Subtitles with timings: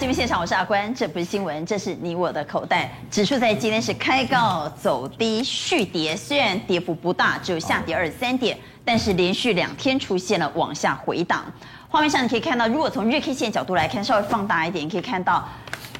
[0.00, 2.90] 节目现场，我是阿关，这不是新闻，这是你我的口袋。
[3.10, 11.44] 指数在今天是开高走低续跌，虽然跌幅不大，只有下跌二十三点，但是连续两天出现了往下回档。
[11.90, 15.46] 画面上你可以看到，如果从日 K 线角度来看，稍微放大一点，你可以看到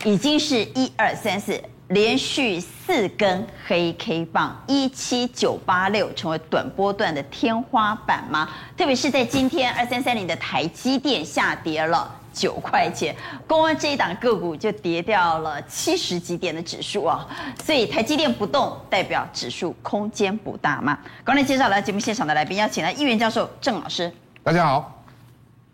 [0.07, 8.49] 已经是一二三四连续四根黑 K 棒，一七九八六成为短波段的天花板吗？
[8.79, 12.17] 特别是在今天二三三零的台积电下跌了。
[12.33, 13.15] 九块钱，
[13.47, 17.27] 光这一档个股就跌掉了七十几点的指数啊，
[17.65, 20.99] 所以台积电不动代表指数空间不大嘛？
[21.25, 24.13] 刚才介绍来节目现场的来宾，邀请了议员教授郑老师。
[24.43, 24.97] 大家好。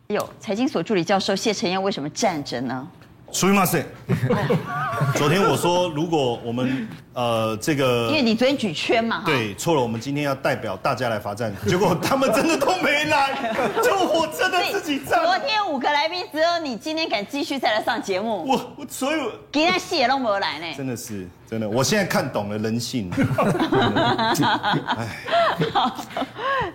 [0.08, 2.86] 有财经所助理教授谢承彦为什么站着呢？
[3.32, 3.66] 属于吗？
[3.66, 3.84] 是？
[5.14, 9.82] 昨天我说，如果我们呃这个，因为你昨天举圈嘛，对，错了。
[9.82, 13.52] 我们今天要代表大家来罚站， 结果他们真的都没来，
[13.84, 15.22] 就我真的自己站。
[15.22, 18.46] 昨天五个来宾，只有你今天敢继续再来上节目。
[18.46, 19.20] 我我所以
[19.52, 20.66] 今天戏也弄不来呢。
[20.74, 23.10] 真的是真的，我现在看懂了人性。
[24.96, 25.08] 哎，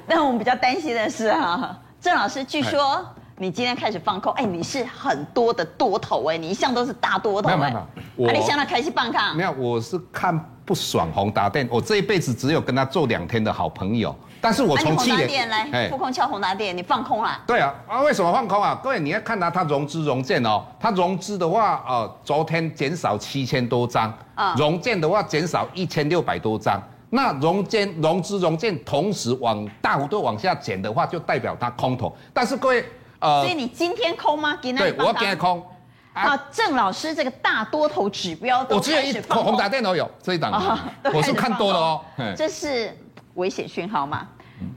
[0.08, 3.04] 但我们比较担心的是哈，郑老师据说。
[3.42, 17.36] 你今天开始放空，哎，你是很多的多头哎，你一向都是大多头哎，没有没有，我你向他开始放空，没有，我是看不爽宏达电，我这一辈子只有跟他做两天的好朋友，但是我从去年来复空敲宏达电，你放空了？
[17.48, 18.80] 对啊，啊为什么放空啊？
[18.84, 32.86] 各位你要看它它融资融券哦，它融资的话，呃，昨天减少七千多张，啊，融券的话减少一千六百多张，那融券融资融券同时往大幅度往下减的话，就代表它空头，但是各位。
[33.22, 34.58] 呃，所以你今天空吗？
[34.62, 35.66] 给对，我要今天空。
[36.14, 40.78] 啊，郑老师这个大多头指标我只有一宏达电都有这一档，哦、
[41.14, 42.02] 我是看多了哦。
[42.36, 42.94] 这是
[43.36, 44.28] 危险讯号嘛？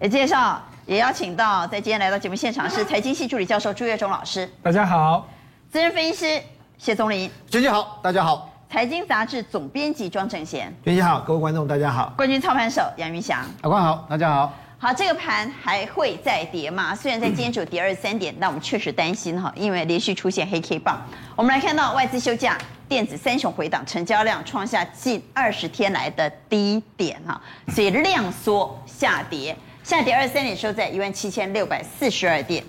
[0.00, 4.48] 也介绍，也邀请到在今天来到节目现场是财经系助理教授朱月忠老师。
[4.62, 5.26] 大家好。
[5.72, 6.42] 资深分析师
[6.78, 7.28] 谢宗林。
[7.50, 8.48] 娟姐好，大家好。
[8.70, 10.72] 财经杂志总编辑庄正贤。
[10.84, 12.12] 娟姐好，各位观众大家好。
[12.16, 13.44] 冠军操盘手杨云翔。
[13.62, 14.52] 阿关好，大家好。
[14.76, 16.94] 好，这个盘还会再跌吗？
[16.94, 21.00] 虽然在今天只有跌二十三点，但我们确实担心哈，因为连续出现黑 K 棒。
[21.34, 32.62] 我们来看到外资休假，电子三雄回档，成交量创下近二十天来的低点哈，所以量缩下跌，下跌二十三点，收在一万七千六百四十二点，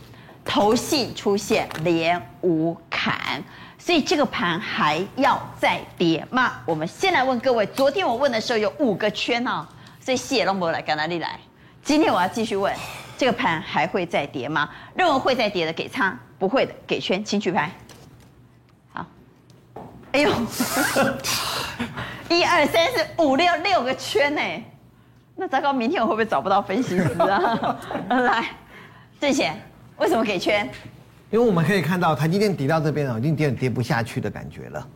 [0.46, 3.44] 投信出现连五砍，
[3.78, 6.62] 所以这个盘还要再跌吗？
[6.66, 9.68] 我们先来问各位，昨天我问的时候有五个圈哦，
[10.00, 11.38] 所以谢龙博来，干哪里来？
[11.86, 12.74] 今天我要继续问，
[13.16, 14.68] 这个盘还会再跌吗？
[14.96, 17.70] 认为会再跌的给叉，不会的给圈，请举牌。
[18.92, 19.06] 好，
[20.12, 20.32] 哎呦，
[22.28, 24.42] 一二三四五六六个圈呢，
[25.36, 27.78] 那糟糕，明天我会不会找不到分析师啊？
[28.10, 28.46] 来，
[29.20, 29.56] 正贤，
[29.98, 30.68] 为什么给圈？
[31.30, 34.88] 因为我们可以看到台积电跌到这边了，已经跌跌不下去的感觉了，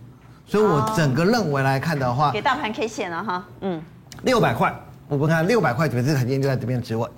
[0.47, 3.79] 所以我整个认为来看的话，给大盘 K 线了哈，嗯，
[4.23, 4.73] 六百块。
[5.09, 7.09] 我们看六百块，每次台积电就在这边止稳，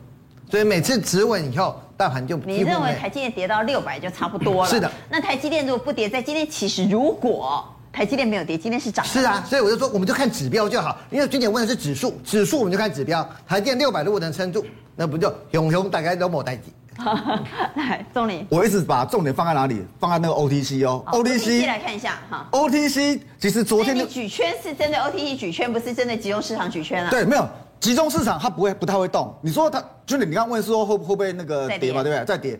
[0.49, 4.69] 所以每次止稳以后，大盘就你认为台积电跌到六百就差不多了？
[4.69, 4.89] 是的。
[5.09, 9.03] 那台积电如果不跌，在今天其实如果台积电没有跌，今天是涨。
[9.03, 14.65] 是啊，所以我就说，我们就看指标就好，因为君姐问的是指数，指数我们就看指标，台积电六百如果能撑住，
[14.95, 16.63] 那不就熊熊大概都没代志。
[17.75, 19.85] 来，重点，我一直把重点放在哪里？
[19.99, 22.47] 放在那个 OTC 哦，OTC 来看一下哈。
[22.51, 27.09] OTC 其实昨天你举圈是针对 OTC 举圈，不是针对集中市场举圈啊？
[27.09, 27.45] 对，没有。
[27.81, 32.25] 集中市场它不会不太会动，你说它就是你刚刚问说会会不会那个跌嘛，对不对？
[32.25, 32.57] 再跌，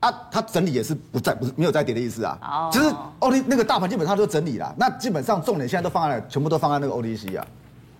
[0.00, 2.38] 啊，它整理也是不再不是没有再跌的意思啊。
[2.42, 2.70] 哦。
[2.70, 7.46] 就是欧利那个大盘基本上都整理了，那基本上重点现在都放在全部都放在那个 ODC 啊。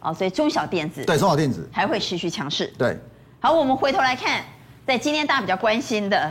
[0.00, 1.02] 哦，所以中小电子。
[1.06, 2.70] 对，中小电子还会持续强势。
[2.76, 2.98] 对。
[3.40, 4.44] 好，我们回头来看，
[4.86, 6.30] 在今天大家比较关心的，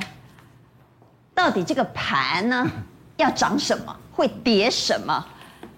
[1.34, 2.68] 到底这个盘呢
[3.18, 5.26] 要涨什么，会跌什么？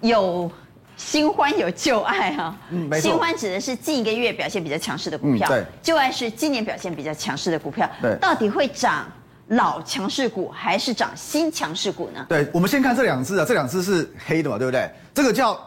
[0.02, 0.52] 有。
[0.98, 3.10] 新欢有旧爱啊，嗯，没错。
[3.10, 5.66] 新欢指的是近一个月表现比较强势的股票，嗯，对。
[5.82, 8.16] 旧爱是今年表现比较强势的股票，对。
[8.18, 9.06] 到底会涨
[9.48, 12.26] 老强势股还是涨新强势股呢？
[12.30, 14.90] 对，我们先看这两只啊，这两只是黑的嘛，对不对？
[15.14, 15.60] 这个叫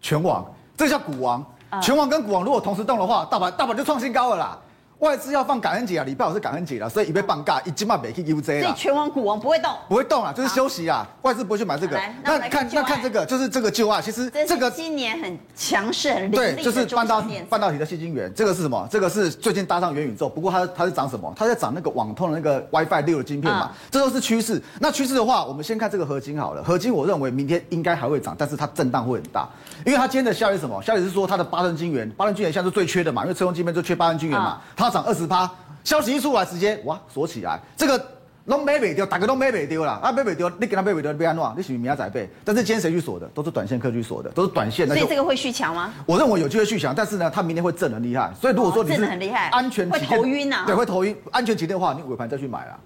[0.00, 0.44] 全网，
[0.76, 1.44] 这个叫股王。
[1.82, 4.58] 全网跟股王如果同时动的话，大盘大盘就创新高了啦。
[5.00, 8.62] 外资要放感恩节啊，礼拜五是感恩节了，所以一被放假，一今晚没去 UJ 了。
[8.62, 11.06] 所以全网股王不会动，不会动啊，就是休息啊。
[11.22, 11.96] 外资不会去买这个。
[12.24, 18.32] 那看那看这个，就是这个旧啊，其实这个今年很强势、很对，就是半导体半导体的矽晶圆。
[18.34, 18.88] 这个是什么？
[18.90, 21.32] 这个是最近搭上元宇宙，不过它它是涨什么？
[21.36, 23.70] 它在涨那个网通的那个 WiFi 六的晶片嘛。
[23.92, 24.60] 这都是趋势。
[24.80, 26.64] 那趋势的话，我们先看这个合金好了。
[26.64, 29.48] 合金我认为明天应该还会涨，但是它震荡会很大，
[29.86, 30.82] 因为它今天的效益是什么？
[30.82, 35.50] 效益是说它的八寸晶圆，八寸晶圆现在是最缺的嘛，因为车用晶片就缺八寸晶圆嘛，它涨二十趴。
[35.84, 37.58] 消息一出来，直接哇锁起来。
[37.74, 38.04] 这个
[38.44, 39.98] 拢买不掉，大家都买不掉啦。
[40.02, 41.44] 啊，买不掉，你给他买不掉，你别安怎？
[41.56, 42.28] 你是明仔载买。
[42.44, 43.26] 但是今天谁去锁的？
[43.28, 44.86] 都是短线客去锁的，都是短线。
[44.86, 45.94] 所以这个会续强吗？
[46.04, 48.30] 我认为有机会续强，但是呢，它明天会震很厉害。
[48.38, 50.64] 所以如果说你是震很厉害，安全会头晕啊。
[50.66, 51.16] 对，会头晕。
[51.30, 52.78] 安全起见的话，你尾盘再去买啦。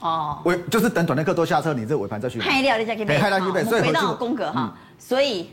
[0.00, 2.44] 哦，尾就是等短线客都下车，你这尾盘再去买。
[2.46, 3.18] 害料你再去买。
[3.18, 3.64] 开料去买。
[3.64, 5.50] 所以回到宫格哈，所以。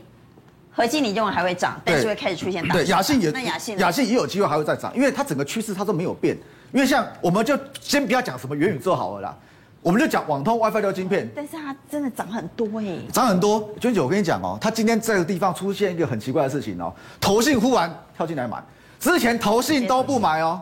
[0.74, 2.74] 合金你认为还会涨，但是会开始出现大。
[2.74, 6.36] 对，亚信也那亚信亚信也有机会还会再涨，因为它整个趋势它都没有变。
[6.72, 9.36] 因为像我们就先不要讲什么元宇宙好了啦，
[9.80, 11.30] 我们就讲网通 WiFi 六晶片。
[11.32, 13.70] 但是它真的涨很多哎，涨很多。
[13.80, 18.60] 娟姐，我跟你讲哦，它今天这个地方出现一个很奇怪的事情哦，投信忽然跳进来买，
[18.98, 20.60] 之前投信都不买哦，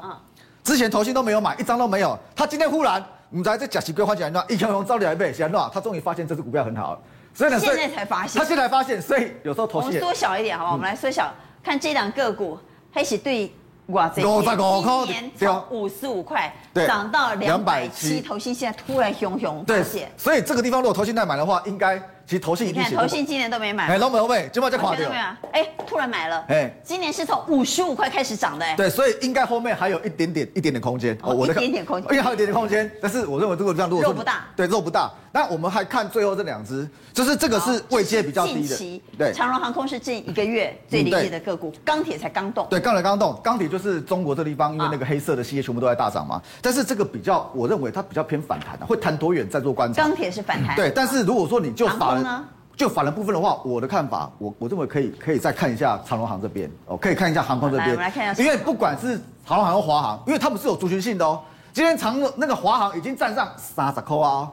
[0.63, 2.19] 之前投信都没有买，一张都没有。
[2.37, 7.01] 它今天忽然，我们在这假期规划起来那一条龙照例来背，写那他终于发现这支股票很好。
[7.35, 9.89] 所以呢，现在才发现，他现在发现，所以有时候投信。
[9.89, 10.75] 我们缩小一点，好不好？
[10.75, 11.33] 我们来缩小，
[11.63, 12.59] 看这档个股，
[12.93, 13.53] 开始对。
[13.87, 16.55] 哇，这五十五块，今年从五十五块
[16.87, 19.83] 涨到两百七，投信现在突然熊熊对，
[20.17, 22.01] 所以这个地方如果投信在买的话，应该
[22.33, 25.11] 其实投信你看投信今年都没买，哎，老美老美，今晚就垮掉，
[25.53, 35.13] 哎，突然买了，哎，今年是从五十五块开始涨的，哎，对，所以应该后面还有一点点一点点空间，哦，我的一点点空间，因为还有一点点空间，但是我认为如果这样，如果肉不大，对，肉不大。
[35.35, 39.03] 那我们还看最后这两只，就是这个是位阶比较低的。
[39.17, 42.67] 对，长荣航空是近一个月最厉害的个股，钢铁才刚动。
[42.69, 46.41] 对，钢铁刚动，钢铁就是中国这地方，因为那个黑色的系列全部都在大涨嘛。
[46.61, 50.03] 但是这个比较，我认为它比较偏反弹的，会弹多远再做观察。
[50.03, 50.77] 钢铁是反弹。
[50.77, 52.45] 对，但是如果说你就法人，
[52.77, 57.89] 就法人部分的话，我的看法，我我认为可以可以再看一下长荣航这边哦，可以看一下航空这边。
[57.89, 58.43] 来，我们来看一下。
[58.43, 61.41] 因为不管是长荣航和华航，因为他们是有族群性的哦。
[61.73, 64.51] 今天长那个华航已经站上三十扣啊。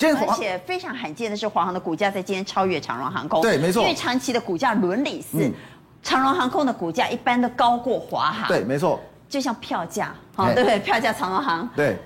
[0.00, 3.40] 而且非常罕见的是，华航的股价在今天超越长荣航空。
[3.40, 3.80] 对，没错。
[3.82, 5.50] 因为长期的股价伦理是，
[6.02, 8.48] 长荣航空的股价一般都高过华航。
[8.48, 9.00] 对，没错。
[9.28, 10.78] 就像票价，好，对不对？
[10.80, 11.66] 票价长荣航。
[11.74, 11.96] 对。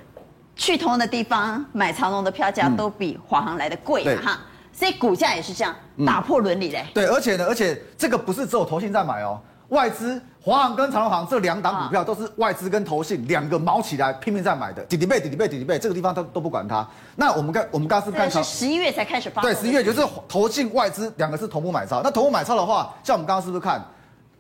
[0.55, 4.39] 去同样的地方买长荣的票价都比华航来的贵哈，
[4.79, 5.75] 所以股价也是这样
[6.07, 6.87] 打破伦理嘞。
[6.95, 9.41] 对，而且呢，而且这个不是只有投信在买哦。
[9.71, 16.87] 外资华航跟长荣航这两档股票都是外资跟投信两个毛起来拼命在买的，底底背底底背底底背，这个地方都都不管它。
[17.17, 22.01] 那我们看我们刚刚是看是十一月才开始发，对，十一月就是投信外资两个是同步买超。
[22.03, 23.85] 那同步买超的话，像我们刚刚是不是看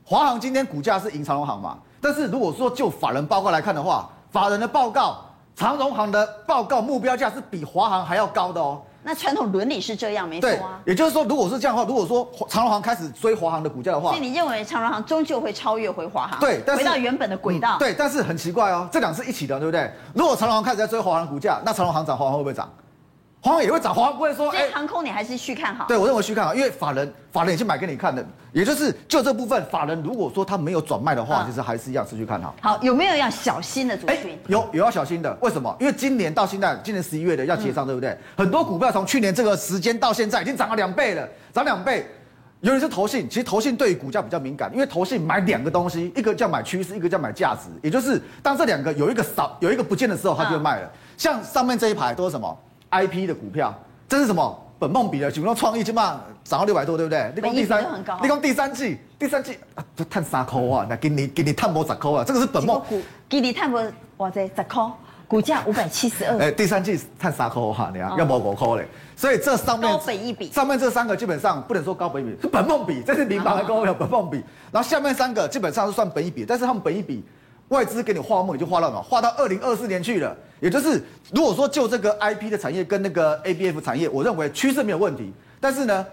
[0.05, 1.77] 华航今天股价是赢长荣航嘛？
[2.01, 5.19] 但是如果说就法人报告来看的话，法人的报告
[5.57, 8.81] 长荣航的报告目标价是比华航还要高的哦。
[9.09, 10.79] 那传统伦理是这样，没错啊。
[10.85, 16.39] 也就是说，如果是这样的话，如果说长荣航开始追华航的股价的话，所以你认为长荣航终究会超越回华航？
[16.39, 17.79] 对，但是回到原本的轨道。
[17.79, 17.79] 嗯。
[17.79, 19.91] 对，但是很奇怪哦，这两是一起的，对不对？
[20.13, 22.71] 如果长荣航开始在追华航的股价，那长荣航涨，华航会不会涨？
[23.41, 25.87] 华航也会涨，华航不会说，哎，航空你还是续看好？
[25.87, 32.53] 对，我认为续看好，因为法人法人已经买给你看的，也就是就这部分，法人如果说他没有转卖的话，其实还是一样持续看好。
[32.61, 34.37] 好，有没有要小心的族群？
[34.49, 35.75] 有，有要小心的，为什么？
[35.79, 38.19] 因为今年到现在，今年十一月的要结账，对不对？
[38.37, 42.11] 很多股票从去年这个时间到现在已经涨了两倍了，涨两倍。
[42.61, 50.91] 尤其是投信，其实投信对于股价比较敏感，因为投信买两个东西，一个叫买趋势，一个叫买价值，也就是当这两个有一个少，有一个不见的时候，他就会卖了。
[51.17, 52.59] 像上面这一排都是什么
[52.91, 53.75] IP 的股票。
[54.09, 54.65] 这是什么？
[54.81, 57.33] 本梦比的，比如说创意起码涨到六百多，对不对？
[57.43, 58.17] 本益比很高。
[58.23, 62.81] 你讲第三季，第三季啊，就探三块啊，那给你给你探波十块啊，这个是本梦。
[63.29, 63.83] 给你探波
[64.19, 64.89] 哇塞，十块，
[65.27, 66.39] 股价五百七十二。
[66.39, 68.87] 哎，第三季探三块哈，你看要不五块嘞。
[69.17, 74.37] 所以这上面高本一比，上面这三个基本上不能说高本一比，是本梦比，这是民航的高有本梦比。
[74.71, 77.25] 然后下面三个基本上是算本一比，但是他们本一比。
[77.69, 79.01] 外资给你画梦，你就画到哪？
[79.01, 80.37] 画到二零二四年去了。
[80.61, 81.01] 也就是，
[81.33, 85.33] 如果说就这个 IP 的产业跟那个 ABF 产业，我认为趋势没有问题。
[85.61, 86.05] 但是呢，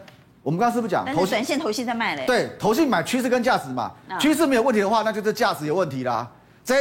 [0.43, 1.03] 我们刚刚是不是讲？
[1.05, 2.25] 但是短线投信在卖嘞。
[2.27, 3.91] 对，投信买趋势跟价值嘛。
[4.19, 6.29] 趋势没有问题的话，那就是价值有问题啦。
[6.63, 6.75] 这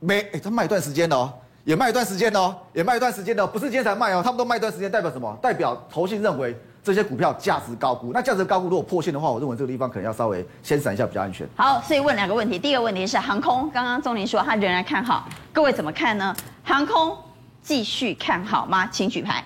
[0.00, 1.32] 没，哎，他卖一段时间哦，
[1.64, 5.38] 也卖一段时间哦，也卖一段时间的，不是今天才卖哦，他们都卖一段时间，代表什么？
[5.40, 6.54] 代表投信认为。
[6.86, 11.44] 这些股票价值高估，那价值高估如果破线的话，我认为这个地方可能要稍微先闪一下比较安全。
[11.56, 16.32] 好，所以问两个问题，第一个问题是航空，刚刚宗霖说他仍然看好，各位怎么看呢？
[16.62, 17.16] 航空
[17.60, 18.86] 继续看好吗？
[18.86, 19.42] 请举牌。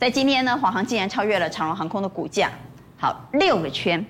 [0.00, 2.50] 在今天呢，华航竟然超越了长荣航空的股价，
[2.96, 4.04] 好，六个圈。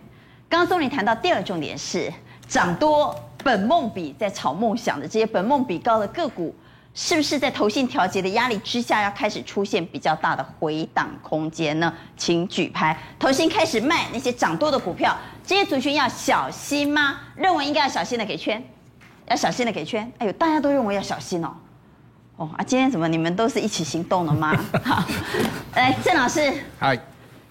[0.49, 2.11] 刚刚宗霖谈到第二重点是
[2.49, 3.15] 涨多
[3.45, 6.55] 本梦比在炒梦想的这些本梦比高的个股。
[7.01, 11.95] 是不是在投信调节的压力之下，要开始出现比较大的回档空间呢？
[12.17, 12.99] 请举牌。
[13.21, 17.21] 投信开始卖那些涨多的股票，这些族群要小心吗？
[17.37, 18.61] 认为应该要小心的给圈，
[19.29, 20.13] 要小心的给圈。
[20.19, 21.55] 哎呦，大家都认为要小心哦。
[22.35, 24.53] 哦啊，今天怎么你们都是一起行动的吗？
[24.85, 25.05] 好，
[25.77, 26.53] 来郑老师。
[26.81, 26.99] 嗨。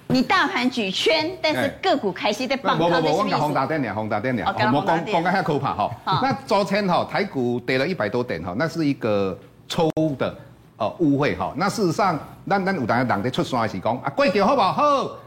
[0.10, 2.90] 你大盘举圈，但是个股开始在放空？
[2.90, 4.54] 我我讲宏达电呢，宏达电呢，我
[4.86, 5.92] 讲讲个下可怕哈。
[6.22, 9.38] 那昨天哈台股跌了一百多点哈，那是一个
[9.68, 10.34] 错误的
[10.78, 11.54] 呃误会哈。
[11.58, 14.72] 那事实上，咱咱有当人在出山的时讲啊，过桥好不好？
[14.72, 14.84] 好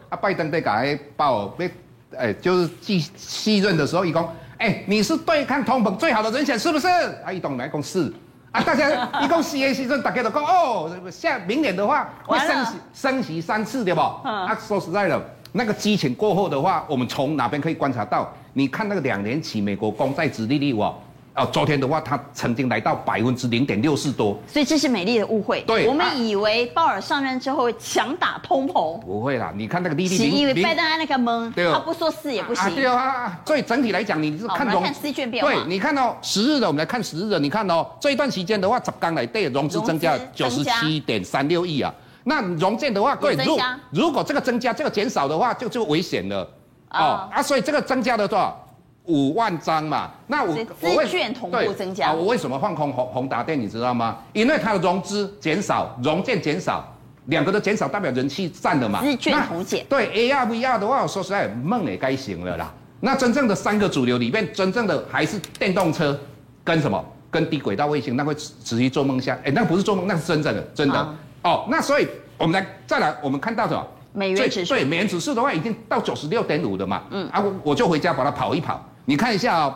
[0.08, 1.70] 啊，拜登在改报被
[2.16, 6.88] 诶，就是继继任的时候，伊讲，哎，你是对抗通膨最好的人选，是不是？
[7.22, 8.12] 啊，伊当来讲是。
[8.52, 14.00] 啊，大家一共四月时阵，大家都讲哦，下明年的话会升息升息三次，对不？
[14.00, 15.20] 啊，说实在的，
[15.52, 18.28] 那个激情过后的话，我们从哪边可以观察到？
[18.52, 20.96] 你看那个两年期美国公债殖利率哦。
[21.40, 25.62] 哦，昨天的话，它曾经来到百分之零点六四多，所以这是美丽的误会。
[25.62, 29.50] 对，我们以为鲍尔上任之后会强打通膨，不会啦。
[29.56, 32.74] 你看那个利率，因为拜登按那个蒙，他不说四也不行。
[32.74, 35.50] 对啊，所以整体来讲，你是看融，看 C 券变化。
[35.50, 41.92] 对，你看哦十日的，我们来看十日的，你看哦，这一段时间的话，刚来对融资增加九十七点三六亿啊。
[42.24, 43.58] 那融券的话，各位，如
[43.90, 46.46] 如果这个增加，这个减少的话，就就危险了。
[46.90, 48.66] 哦啊，所以这个增加的多少？
[49.10, 52.08] 五万张嘛，那我资券同步增加。
[52.08, 53.60] 啊，我为什么放空宏宏达电？
[53.60, 54.18] 你知道吗？
[54.32, 56.84] 因为它的融资减少，融券减少，
[57.26, 59.02] 两个都减少，代表人气占了嘛。
[59.02, 59.84] 资券同减。
[59.88, 62.72] 对 AR VR 的话，我说实在，梦也该醒了啦。
[63.00, 66.18] 那真正的三个主流里面，真正的还是电动车
[66.62, 67.04] 跟什么？
[67.30, 69.38] 跟低轨道卫星，那会持续做梦想。
[69.44, 70.98] 哎，那不是做梦，那是真正的，真的。
[70.98, 73.86] 啊、哦，那所以我们来再来，我们看到什么？
[74.12, 74.74] 美元指数。
[74.74, 77.04] 对，美元指数的话，已经到九十六点五的嘛。
[77.12, 77.28] 嗯。
[77.28, 78.84] 啊，我我就回家把它跑一跑。
[79.04, 79.74] 你看一下哦，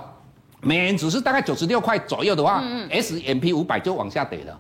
[0.61, 4.59] 美元指数大概九十六块左右的话，嗯嗯，S&P 五百就往下跌了，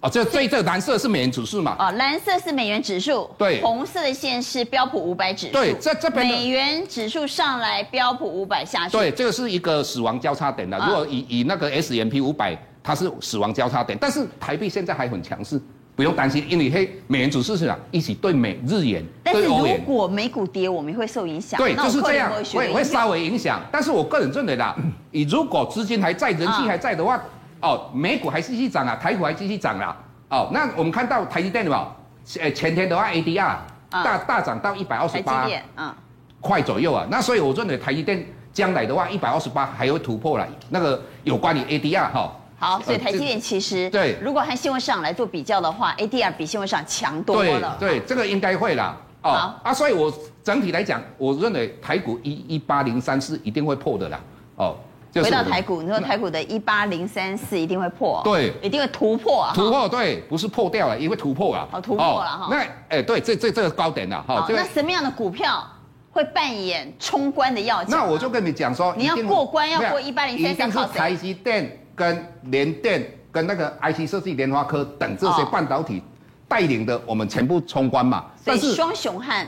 [0.00, 1.76] 哦，这这这蓝色是美元指数嘛？
[1.78, 10.78] 哦，蓝色是美元指数，对，红色的线是标普五百指数，对，这这边美元指数上来，标普五百下去，对，这个是一个死亡交叉点的。
[10.78, 15.60] 如果以以那个 S M P 五百，它是死亡交叉点，但是台币现在还很强势。
[16.00, 21.58] 不用担心，因为黑美元指数是啊，一起对美日元，但是如果美股跌，我们会受影响。
[21.58, 23.60] 对，就是这样，会会稍微影响。
[23.70, 24.74] 但是我个人认为啦，
[25.10, 27.22] 你如果资金还在，人气还在的话，
[27.60, 29.94] 哦，美股还继续涨啊，台股还继续涨啦。
[30.30, 31.94] 哦，那我们看到台积电的吧，
[32.40, 33.56] 呃，前天的话 ADR
[33.90, 35.94] 大大涨到一百二十八，嗯，
[36.40, 37.06] 块左右啊。
[37.10, 40.48] 那所以我认为台积电将来的话，一百二十八还会突破了。
[40.70, 42.32] 那个有关于 ADR 哈。
[42.60, 47.74] 好，所以台积电其实对，如果和新闻市场来做比较的话，ADR 比新闻市场强多了。
[47.80, 48.94] 对，对，这个应该会啦。
[49.22, 50.12] 哦、好啊，所以我
[50.44, 54.20] 整体来讲，我认为台股一一八零三四一定会破的啦。
[54.56, 54.76] 哦，
[55.10, 58.20] 就是、回到台股，你说台股的一八零三四一定会破？
[58.22, 59.52] 对，一定会突破啊！
[59.54, 61.66] 突破对，不是破掉了，因为突破啊。
[61.72, 62.48] 哦，突破了哈。
[62.50, 64.46] 那哎、欸，对，这这这个高点了哈。
[64.50, 65.66] 那什么样的股票
[66.12, 67.96] 会扮演冲关的要角？
[67.96, 70.98] 那我就跟你讲说，你要过关要过一八零三四，靠谁？
[70.98, 73.06] 台积电跟联电。
[73.32, 76.02] 跟那个 IC 设计、联发科等这些半导体
[76.48, 78.24] 带领的，我们全部冲关嘛。
[78.44, 79.46] 所以双雄汉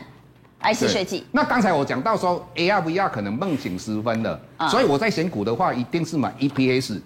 [0.61, 1.27] IC 设计。
[1.33, 4.41] 那刚才我讲到说 AR VR 可能梦醒时分了，
[4.71, 7.01] 所以我在选股的话，一定是买 EPS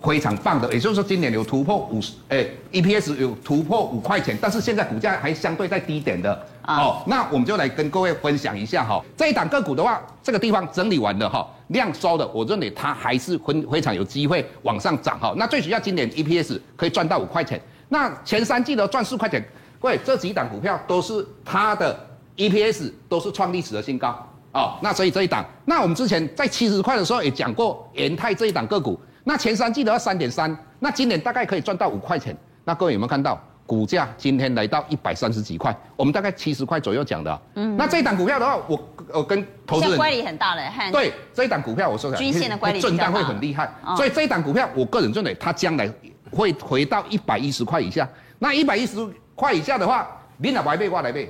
[0.00, 6.46] 非常棒的，也就是说今年有突破五十，哎，EPS 有突破五块钱，但是现在股价还相对在低点的。
[6.68, 15.34] 哦，那我们就来跟各位分享一下哈，这一档个股的话，这个地方整理完了哈，量缩的，我认为它还是非非常有机会往上涨哈。
[15.36, 19.42] 那最主要今年 EPS 可以赚到五块钱，那前三季的赚四块钱，
[19.80, 21.98] 各位这几档股票都是它的
[22.36, 24.16] EPS 都是创历史的新高
[24.52, 24.78] 哦。
[24.82, 33.42] 那所以这一档，那我们之前在七十块的时候也讲过延泰这一档个股，那前三季的话三点三，那今年大概可以赚到五块钱，那各位有没有看到？
[33.66, 37.40] 股价今天来到一百三十几块，我们大概七十块左右讲的、啊。
[37.54, 45.90] 嗯，那这一档股票的话，我我跟投资人乖离很大了，对这一档股票，我说的，均线的乖离震荡会很厉害，哦、所以这一档股票，我个人认为它将来
[46.30, 48.08] 会回到一百一十块以下。
[48.38, 48.96] 那一百一十
[49.34, 50.06] 块以下的话，
[50.36, 51.26] 你哪来买，我来买。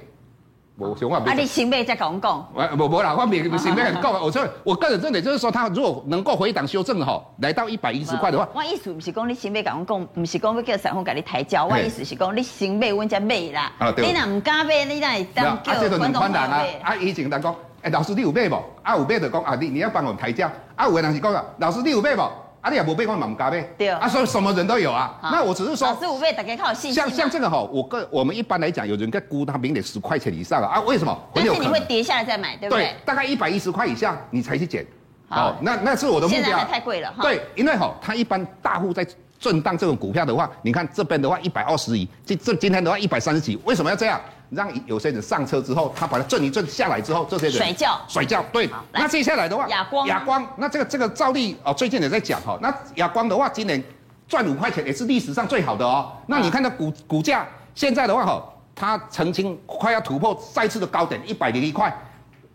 [0.76, 2.49] 我想话，啊，你先别再讲讲。
[2.52, 4.11] 我我我啦，我别先别很高。
[4.21, 11.66] 我说，我个人认为就是说，他如果能够回档修正哈，来到一百一十块的话，我意思不是讲你先别讲讲，不是讲要叫散户给你抬轿。
[11.66, 13.73] 我意思是讲你先别问才买啦。
[13.78, 14.07] 啊对。
[14.07, 16.81] 你若唔敢买，你那当叫观众买。
[16.83, 18.61] 啊，以前人讲，哎，老师你有买无？
[18.83, 20.50] 啊有买就讲啊，你你要帮我们抬轿。
[20.75, 22.23] 啊有的人是讲啊，老师你有买不？
[22.64, 23.71] 啊，你也不被我猛加呗？
[23.76, 25.18] 对啊，所以什么人都有啊。
[25.23, 26.94] 那我只是说，十五倍大家靠信心。
[26.94, 30.76] 像像这个哈，我个我们一般来讲，有人在估它明年十块钱以上啊。
[30.76, 31.14] 啊，为什么？
[31.35, 32.87] 但是你会跌下来再买，对不对？
[32.87, 34.83] 对，大概一百一十块以下你才去捡。
[35.28, 36.42] 好，那那是我的目标。
[36.42, 37.23] 现在太贵了哈。
[37.23, 39.06] 对，因为哈，它一般大户在
[39.38, 44.18] 震荡这种股票的话，你看这边的话一百二十亿，这这今天的话一百三十几，为什么要这样？
[44.50, 48.68] 让有些人上车之后，他把它震一震下来之后，这些人甩轿甩轿，对。
[48.92, 52.58] 那接下来的话，亚光亚光，那这个这个照例哦，最近也在讲哈。
[52.62, 53.82] 那亚光的话，今年
[54.28, 56.12] 赚五块钱也是历史上最好的哦。
[56.26, 61.92] 那你看它股股价现在的话哈，它曾经快要突破再次的高点一百零一块，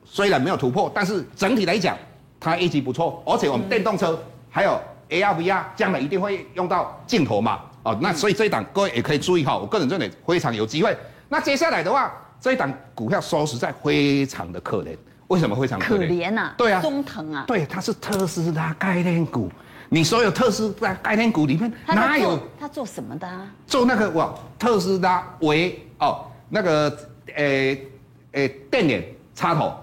[0.05, 1.97] 虽然没有突破，但是整体来讲
[2.39, 4.17] 它业绩不错，而且我们电动车
[4.49, 4.79] 还有
[5.09, 7.59] AR VR 将来一定会用到镜头嘛。
[7.83, 10.95] 哦，那所以这一档各位也可以注意哈，我个人认为非常有机会。
[11.29, 15.99] 那接下来的话，这一档股票说实在非常的可怜，为什么非常可怜？
[15.99, 19.49] 可怜呐，对啊，中腾啊，对，它是特斯拉概念股。
[19.91, 22.39] 你所有特斯拉概念股里面哪有？
[22.59, 23.47] 他做什么的啊？
[23.65, 26.95] 做那个哇，特斯拉为哦那个
[27.35, 27.87] 诶
[28.33, 29.73] 诶电源插头。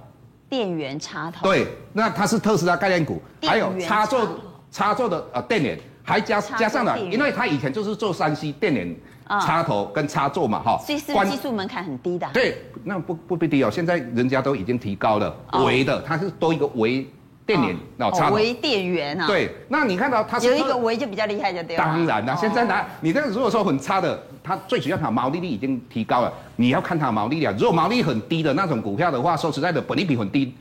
[0.48, 1.42] 电源插头。
[1.42, 4.28] 对，那它是特斯拉概念股，还有插座
[4.70, 8.96] 插座的呃电源，还加加上了，因为它以前就是做山西电源
[9.28, 10.78] 插头跟插座嘛哈。
[10.84, 12.28] 所以是技术门槛很低的？
[12.32, 17.06] 对，那不不不低哦，现在人家都已经提高了，微的它是多一个微。
[17.46, 21.84] 电源哦，插微电源啊，对，那你看到它有一个微就比较厉害，就对了。
[21.84, 27.54] 当然啦，现在呢，你这个如果说很差的，它最主要它毛利率已经提高了，你要看它毛利率啊。
[27.56, 30.56] 如果毛利很低的那种股票的话，说实在的，本利比很低，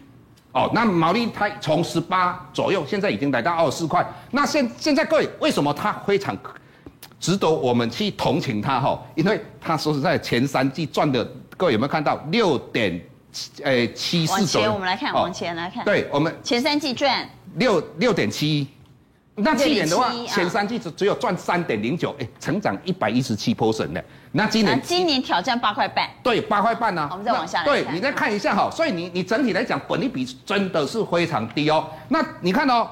[0.51, 4.05] 哦，那毛利它从十八左右，现在已经来到二十四块。
[4.29, 6.37] 那现现在各位为什么它非常
[7.19, 9.01] 值得我们去同情他哈？
[9.15, 11.25] 因为他说实在前三季赚的，
[11.57, 13.01] 各位有没有看到六点？
[13.63, 14.61] 诶，七四九。
[14.61, 15.83] 往前我们来看，往前来看。
[15.83, 18.65] 对，我们前三季赚六六点七，
[19.35, 24.01] 那去年的话，前三季只只有赚三点零九，哎，成长一百一十七 percent 的。
[24.31, 26.09] 那今年今年挑战八块半。
[26.23, 27.09] 对，八块半呢。
[27.11, 27.65] 我们再往下来。
[27.65, 31.89] 对，你再看一下哈，所以你你整体来讲，本利比真的是非常低哦。
[32.07, 32.87] 那你看哦，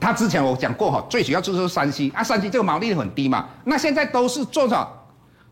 [0.00, 3.48] 他之前我讲过哈，最主要就是山西啊，山西这个毛利率很低嘛。
[3.64, 4.88] 那现在都是做什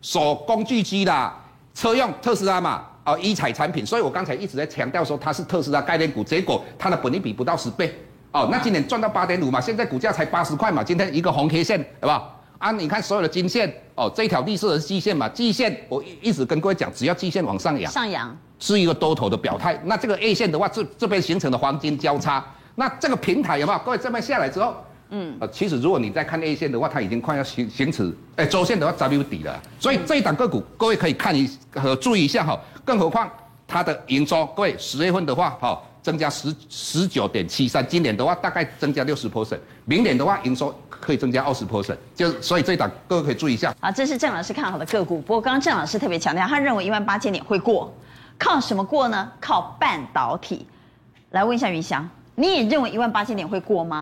[0.01, 1.33] 手工具机的
[1.75, 2.85] 车用特斯拉嘛。
[3.03, 7.93] 哦，一彩产品，所以我刚才一直在强调说它是特斯拉概念股，结果它的本利比不到十倍，
[8.31, 12.39] 哦，那今年赚到八点五嘛，现在股价才八十块嘛，今天一个红 K 线，好不好？
[12.59, 23.79] 啊，你看所有的金线，哦，这条绿色的是季线嘛，季线我一直跟各位讲，只要季线往上扬，上扬是一个多头的表态，那这个 A 线的话，这这边形成的黄金交叉，那这个平台有没有？
[23.81, 24.75] 各位这边下来之后。
[25.13, 32.57] 嗯，呃，其实如果你在看 A 线的话，它已经快要行行驶，哎，周线的话 W 底了，所以这一档个股，各位可以看一和注意一下哈。
[32.85, 33.29] 更何况
[33.67, 43.75] 它的营收，各位十月份的话，哈，增加十十九点七三，今年的话大概增加六十 percent，明年的话营收可以增加二十 percent，就所以这一档各位可以注意一下。
[43.81, 47.93] 啊，这是郑老师看好的个股，不过刚刚郑老师特别强调，他认为一万八千点会过，
[48.39, 49.29] 靠什么过呢？
[49.41, 50.65] 靠半导体。
[51.31, 52.09] 来问一下云翔，
[52.41, 54.01] 你也认为一万八千点会过吗？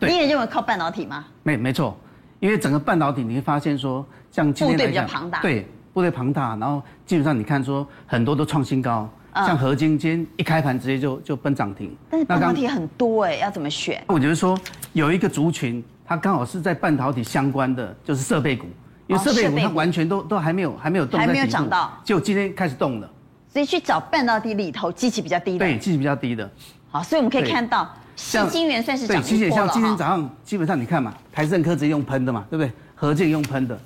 [0.00, 1.26] 你也认为靠半导体吗？
[1.44, 1.96] 没没错，
[2.40, 11.96] 因为整个半导体你会发现说，像今天来讲，部队比较庞大，对，部队庞大，然后基本上你看说很多都创新高，嗯、像合晶今天一开盘直接就就奔涨停。
[12.10, 14.02] 但是半导体很多哎，要怎么选？
[14.08, 14.58] 我觉得说
[14.92, 18.66] 有一个族群，它刚好是在半导体相关的，就是设备股，
[19.06, 23.08] 因为设备股它完全都都还没有还没有动，还没有涨到，就今天开始动了。
[23.46, 26.50] 所以去找半导体里头基期比较低的，对，基期比较低的。
[26.90, 27.88] 好，所以我们可以看到。
[28.16, 32.72] 矽晶圆算是涨一波了，像今天早上基本上你看嘛，台盛科直接用喷的嘛，对不对？
[32.96, 33.78] 合建用喷的，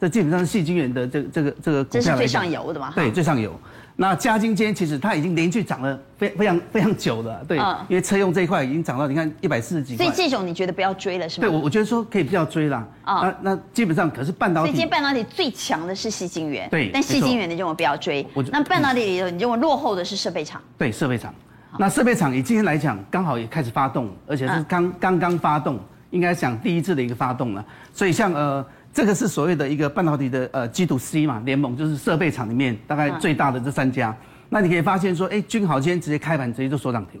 [0.00, 2.00] 这基本上是矽晶圆的这个、这个这个股票。
[2.00, 2.92] 这是最上游的嘛？
[2.94, 3.52] 对，最上游。
[3.96, 10.06] 那嘉晶今天其实它已经连续涨了非非常非常久了，对，嗯、因为车用这一块已经涨到你看一百四十几块。
[10.06, 11.46] 所以这种你觉得不要追了是吗？
[11.46, 12.88] 对，我我觉得说可以不要追啦。
[13.02, 14.68] 啊、嗯，那那基本上可是半导体。
[14.68, 18.26] 所以今天半导体最强的是细晶圆，对，但细晶圆你认为不要追？
[18.32, 20.62] 我那半导体里头你认为落后的是设备厂？
[20.78, 21.34] 对，设备厂。
[21.78, 27.62] 那设备厂以今天来讲，刚好也开始发动，而且是刚刚刚发动，应该讲第一次的一个发动了。
[27.92, 34.14] 所以像呃，这个是所谓的一个半导体的呃 G to C 嘛联盟，就是设备厂里面大概最大的这三家。
[34.48, 37.20] 那你可以发现说，哎，君豪今天直接开盘直接就锁涨停，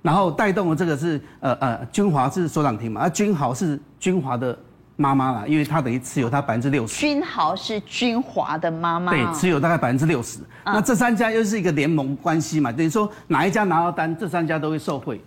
[0.00, 4.58] 然后带动的这个是呃呃君华是锁涨停嘛，而君豪是君华的。
[4.94, 7.00] 妈妈啦，因为他等于持有他百分之六十。
[7.00, 9.10] 君豪是君华的妈妈。
[9.10, 10.38] 对，持有大概百分之六十。
[10.64, 15.20] 那这三家又是一个联盟关系嘛，等于说哪一家拿到单，这三家都会受惠。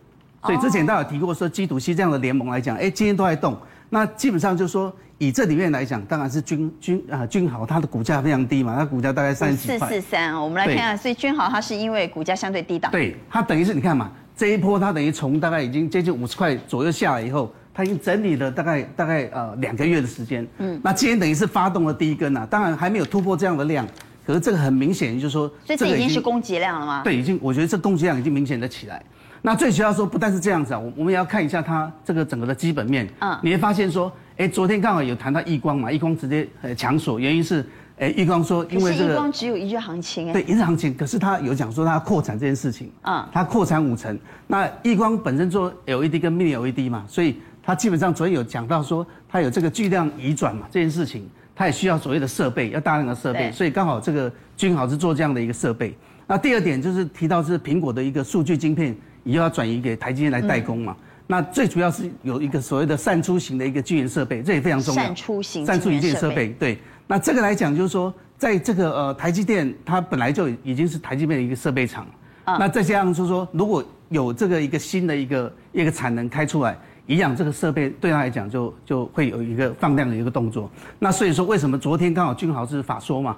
[0.43, 3.57] 所以之前大家有提过说，基础 C 这样的联盟来讲，哎，今天都在动。
[3.89, 10.33] 那基本上就是说，以这里面来讲，当然是君君啊君豪，它的股价非常低嘛，它股价大概三十四四三。
[10.33, 12.91] 我们来看看，所以君豪它是因为股价相对低档。
[12.91, 17.53] 对，它等于是你看嘛，这一波它等于从大概已经接近五十块左右下来以后。
[17.77, 23.85] 它已经整理了大概大概呃两个月的时间，嗯，那今天等于是发动了第一根呐，当然还没有突破这样的量，
[24.25, 27.01] 可是这个很明显就是说，所以这已经是供给量了吗？
[27.03, 29.03] 对，已经，我觉得这供给量已经明显的起来。
[29.45, 37.63] 那最主要说不但是这样子啊，我我们也要看一下它这个整个的基本面，嗯，你会发现说，哎，昨天刚好有谈到易光嘛，易光直接呃抢锁，原因是。
[37.97, 44.19] 哎，易光说，因为这个亿光只有一日行情哎，对，一日行情，可是他有讲说他扩产这件事情，啊，他扩产五成。
[44.47, 55.95] 那易光本身做 LED 跟 Mini LED 嘛，所以他基本上昨天有讲到说，他有这个巨量移转嘛，这件事情，他也需要所谓的设备，要大量的设备，所以刚好这个君豪是做这样的一个设备。
[56.27, 58.93] 那第二点就是提到是苹果的一个数据晶片，
[59.25, 60.95] 以后要转移给台积电来代工嘛。
[60.97, 65.03] 嗯、那最主要是有一个所谓的散出型的一个晶圆设备，这也非常重要。
[65.03, 66.79] 散出型散出型晶圆设备，对。
[67.07, 72.07] 那这个来讲就是说，在这个呃台积电，它本来就已经是台积电的一个设备厂。
[72.45, 80.69] 嗯、那再加上就是说，如果有这个一个新的一个一个产能开出来，一样这个设备对他来讲就就会有一个放量的一个动作。
[80.99, 83.37] 那所以说，为什么昨天刚好君豪是法说嘛？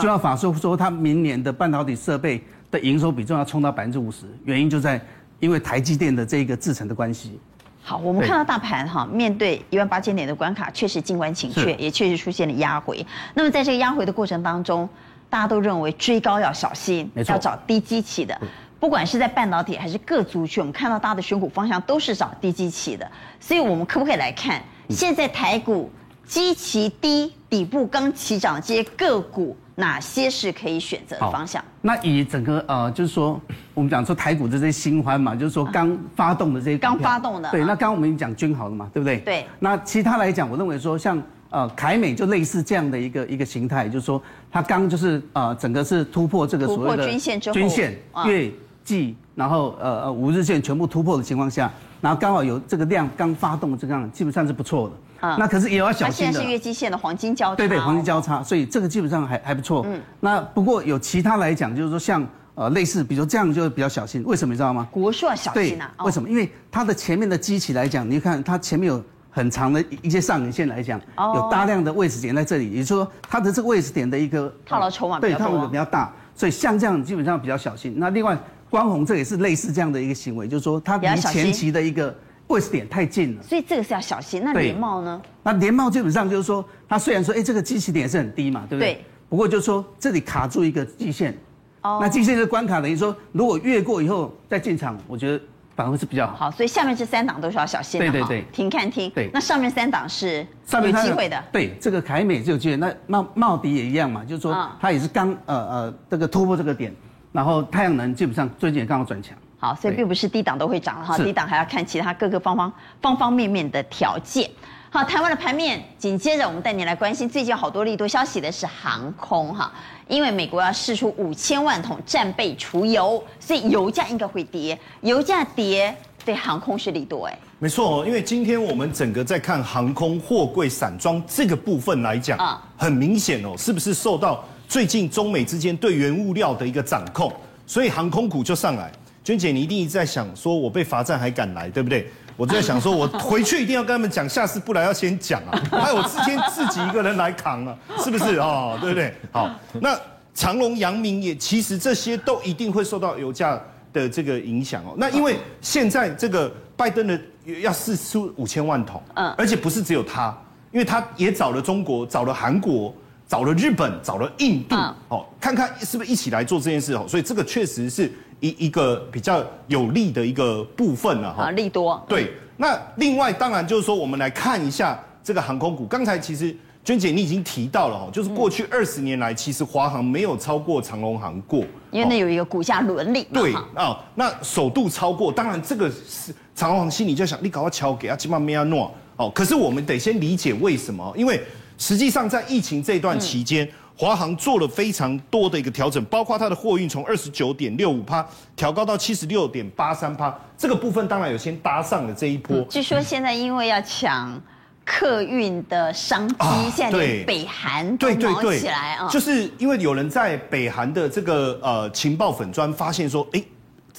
[0.00, 5.00] 俊豪法说说他明年的半导体设备的营收比重要冲到百分之五十，原因就在
[5.40, 7.38] 因为台积电的这个制程的关系。
[7.82, 13.06] 好，我们看到大盘哈，面对一万八千点的关卡，确实静观情却，也确实出现了压回。
[13.32, 14.86] 那么在这个压回的过程当中，
[15.30, 18.38] 大家都认为追高要小心，要找低基期的。
[18.78, 23.10] 不管是在半导体还是各族群，我们看到大家的选股方向都是找低基期的。
[23.40, 25.90] 所以，我们可不可以来看现在台股
[26.26, 31.64] 基期低、底部刚起涨这些个股，哪些是可以选择的方向？
[31.80, 33.40] 那以整个呃，就是说
[33.74, 37.48] 我们讲说台股的这些新欢嘛，就是说刚发动的这些刚发动的。
[37.50, 39.18] 对，那刚刚我们已经讲均好了嘛，对不对？
[39.20, 39.46] 对。
[39.60, 41.22] 那其他来讲，我认为说像。
[41.50, 48.52] 呃，凯美就类似这样的一个一个形态，就是说它刚就是呃整个是突破这个所谓的均线之后，均线月
[48.84, 54.94] 季，然后呃呃五日线全部突破的情况下，然后刚好有这个量刚发动，这个样基本上是不错的。
[55.20, 56.32] 啊，那可是也要小心的。
[56.32, 57.56] 现在是月季线的黄金交叉。
[57.56, 59.84] 对对，黄金交叉，所以这个基本上还还不错。
[59.86, 60.00] 嗯。
[60.20, 64.22] 那不过有其他来讲，就是说像呃类似，比如说这样就比较小心。
[64.24, 64.86] 为什么你知道吗？
[64.90, 65.92] 国硕小心啊。
[66.04, 66.28] 为什么？
[66.28, 69.02] 因为它的前面的机器来讲，你看它前面有。
[69.30, 77.94] 很长的一些上影线来讲，有大量的位置点在这里，也就是说它的这个位置点的一个套牢筹码对套牢比较大，所以像这样基本上比较小心。
[77.98, 78.36] 那另外
[78.68, 82.12] 光弘这也是类似这样的一个行为，就是说它离前期的一个
[82.48, 84.42] 位置点太近了，所以这个是要小心。
[84.44, 85.22] 那联茂呢？
[85.42, 88.94] 那联茂基本上就是说，它虽然说哎这个基期点是很低嘛，对不对？
[88.94, 89.04] 对。
[89.28, 91.36] 不过就是说这里卡住一个季线，
[91.82, 95.40] 哦，那季线的关卡等于说如果越过以后再进场，我觉得。
[95.78, 99.08] 反而是比较好，好，所以下面这三档都是要小心的，对对对，停看听。
[99.10, 101.40] 对，那上面三档是有机会的。
[101.52, 106.92] 对，这个凯美就有机会，那茂茂迪也一样嘛，就是说它也是刚呃呃这个突破这个点，
[107.30, 109.38] 然后太阳能基本上最近也刚好转强。
[109.58, 114.48] 好，所以并不是低档都会涨哈，低档还要看其他各个方方方方面面的条件。
[114.90, 119.70] 好，台湾的盘面，紧接着我们带你来关心最近好多利多消息的是航空哈，
[120.06, 125.94] 因为美国要试出五千万桶战备储油，所以油价应该会跌，油价跌
[126.24, 137.30] 对航空是利多哎，没错哦，因为今天我们整个在看航空货柜散装这个部分来讲啊，很明显哦，是不是受到最近中美之间对原物料的一个掌控，
[137.66, 138.90] 所以航空股就上来。
[139.28, 142.10] 娟姐，你一定一直在想说，我被罚站还敢来，对不对？
[142.34, 148.78] 我就在想说，我回去一定要跟他们讲，下次不来要先讲啊，还有今天自己一个人来扛啊，是不是啊？
[148.80, 149.12] 对不对？
[149.30, 149.50] 好，
[149.82, 149.94] 那
[150.32, 153.60] 长隆、阳明也其实这些都一定会受到油价
[153.92, 154.94] 的这个影响哦。
[154.96, 157.20] 那因为现在这个拜登的
[157.60, 160.34] 要释出五千万桶，嗯，而且不是只有他，
[160.72, 162.94] 因为他也找了中国，找了韩国，
[163.28, 164.74] 找了日本，找了印度，
[165.08, 167.04] 哦，看看是不是一起来做这件事哦。
[167.06, 168.10] 所以这个确实是。
[168.40, 172.00] 一一个比较有利的一个部分了哈，啊，利多。
[172.08, 175.86] 对，那另外当然就是说，我们来看一下这个航空股。
[175.86, 183.26] 刚才其实娟姐你已经提到了哈，就是过去二十年来，其实华航没有超过长龙航过，因为那有一个股价伦理。
[183.32, 189.30] 对啊，那首度超过，当然这个是长龙航心里就想，你搞个桥给啊，起码没要诺哦。
[189.34, 191.42] 可是我们得先理解为什么，因为
[191.76, 193.66] 实际上在疫情这段期间。
[193.66, 202.62] 嗯华航做了非常多的一个调整，包括它的货运从二十九点六五趴调高到七十六点八三趴，这个部分当然有先搭上了这一波。
[202.70, 204.40] 据说现在因为要抢
[204.84, 213.42] 客运的商机，啊、现在连北韩都忙起来啊，就是因为有人在北韩的这个呃情报粉专发现说，哎，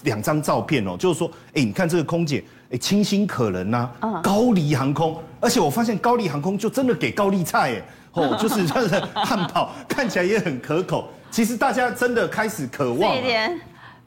[0.03, 7.83] 两张照片哦，就是说，哎，你看这个空姐，哎，清新可人呐、啊，高丽航空，而且我发现高丽航空就真的给高丽菜哎。
[8.13, 11.07] 哦，就是它的汉堡看起来也很可口。
[11.31, 13.59] 其实大家真的开始渴望，这连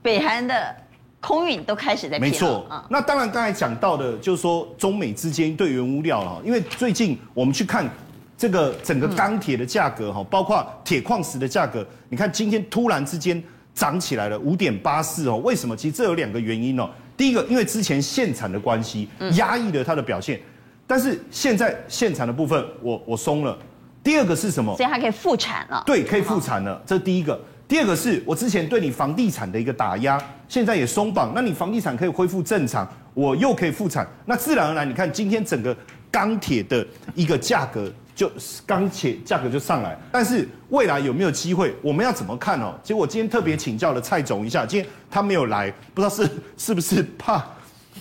[0.03, 0.75] 北韩的
[1.21, 2.21] 空运都开始在变。
[2.21, 7.88] 没错，那当然刚才讲到的，就是说中美之间对原物料啊，因为最近我们去看
[8.37, 13.41] 这个整个钢铁的价格哈，包括铁矿石的价格，你看今天突然之间
[13.73, 15.37] 涨起来了五点八四哦。
[15.45, 15.77] 为什么？
[15.77, 16.91] 其实这有两个原因哦。
[17.17, 20.41] 第一个，因为之前限产的关系，压抑了它的表现，
[20.88, 23.57] 但是现在限产的部分我，我我松了。
[24.03, 24.77] 第二个是什么？
[24.77, 25.83] 所以它可以复产了。
[25.87, 26.81] 对，可以复产了。
[26.87, 27.41] 这是第一个。
[27.69, 31.33] 第二个是我之前对你房地产的一个打压，现在也松绑。
[31.35, 34.07] 那你房地产可以恢复正常，我又可以复产。
[34.27, 35.75] 那自然而然，你看今天整个
[36.11, 38.31] 钢铁的一个价格就
[38.67, 39.97] 钢铁价格就上来。
[40.11, 42.75] 但是未来有没有机会，我们要怎么看哦？
[42.83, 47.43] 其实我今天特别请教了蔡总一下，今天他没有来，不知道是是不是怕？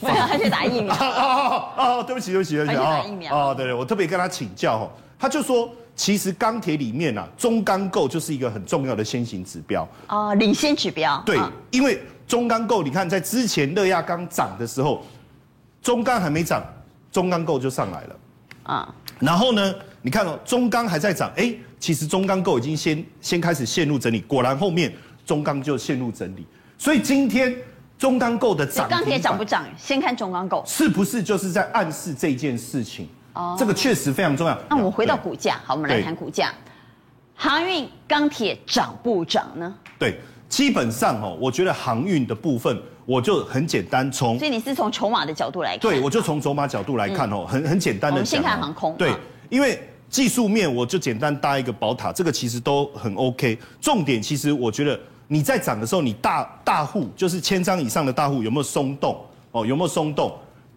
[0.01, 0.93] 没有，他去打疫苗。
[0.99, 3.01] 哦哦哦，对不起对不起对不起啊！
[3.31, 5.73] 哦对对，我特别跟他请教哦，他就说。
[6.01, 11.21] 其实钢铁里面啊，中钢构就是一个很重要的先行指标哦，领先指标。
[11.23, 11.37] 对，
[11.69, 15.05] 因为中钢构，你看在之前热轧钢涨的时候，
[15.79, 16.65] 中钢还没涨，
[17.11, 18.15] 中钢构就上来了
[18.63, 18.95] 啊。
[19.19, 24.91] 然后呢，你看哦，中钢还在涨，哎，其实中钢构已经先先开始陷入整理，果然后面
[25.23, 26.47] 中钢就陷入整理。
[26.79, 27.55] 所以今天
[27.99, 33.07] 中钢构的涨，钢铁涨不涨，先看中钢构，是不是就是在暗示这件事情？
[33.33, 34.57] 哦，这个确实非常重要。
[34.69, 36.53] 那我们回到股价，好，我们来谈股价。
[37.35, 39.73] 航运、钢铁涨不涨呢？
[39.97, 44.37] 对，基本上哦，我觉得航运的部分，我就很简单从。
[44.37, 45.79] 所以你是从筹码的角度来看？
[45.79, 48.17] 对，我就从筹码角度来看哦，很很简单的讲。
[48.17, 48.95] 我们先看航空。
[48.95, 49.11] 对，
[49.49, 53.57] 因为技术面我就简单搭一个宝塔，这个其实都很 OK。
[53.79, 59.19] 重点其实我觉得你在涨的时候，你大大户就是千张以上的大户有没有松动？
[59.51, 60.31] 哦，有没有松动？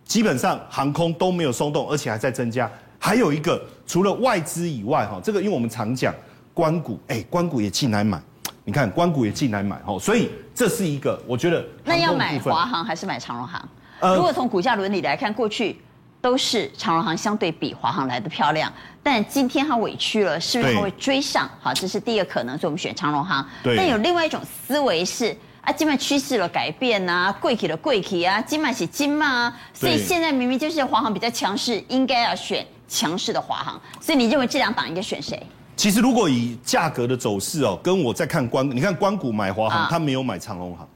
[0.05, 2.71] 基本上航空都没有松动，而且还在增加。
[2.99, 6.15] 还有一个，除了外资以外，哈，这个因为我们常讲，
[6.53, 8.19] 关谷，哎，关谷也进来买，
[8.65, 11.65] 你看关谷也进来买，哈，所以这是一个，我觉得。
[11.85, 13.69] 那要买华航还是买长荣航？
[14.17, 15.79] 如果从股价伦理来看，过去
[16.21, 21.51] 都是长荣航相对比华航来的漂亮，但今天它委屈了，是不是它会追上？
[21.61, 23.47] 好，这是第一个可能，所以我们选长荣航。
[23.63, 23.77] 对。
[23.77, 25.37] 但有另外一种思维是。
[25.65, 33.81] 啊，今麦趋势了改变呐、啊，贵起了贵起啊，今麦是金嘛、啊，所以现在明明就是华航比较强势，应该要选强势的华航。
[33.99, 35.43] 所以你认为这两档应该选谁？
[35.75, 40.87] 其实如果以价格的走势哦，跟我在看关，你看关谷买华航，他没有买长荣航，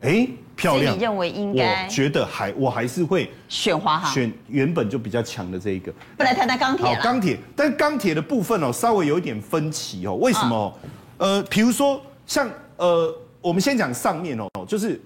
[0.00, 0.96] 哎，漂亮。
[0.96, 1.84] 你认为应该？
[1.84, 5.92] 我觉得还我还是会选华航，选原本就比较强的这一个。
[6.16, 6.84] 不来谈谈钢铁。
[6.84, 10.16] 好，钢铁，但是钢铁的部分哦，稍微有一点分歧哦。
[10.16, 10.74] 为什么？
[11.18, 13.14] 啊、呃，比如说像呃。
[13.40, 15.00] 我们先讲上面哦，就是，